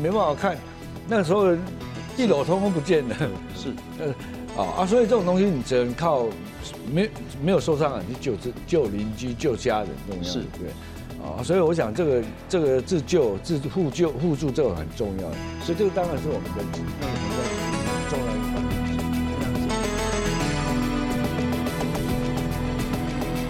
[0.00, 0.56] 没办法看，
[1.08, 1.52] 那时候
[2.16, 3.16] 一楼通通不见了，
[3.56, 3.72] 是。
[3.98, 4.14] 呃
[4.62, 6.26] 啊啊，所以这种东西你只能靠
[6.92, 7.10] 没
[7.42, 10.38] 没有受伤啊你救自救邻居救家人重要，是。
[10.60, 10.68] 对
[11.22, 15.30] 啊、所以我想这个这个自救、自互救、互助这个很重要，
[15.64, 16.62] 所以这个当然是我们的
[18.10, 18.51] 重要的。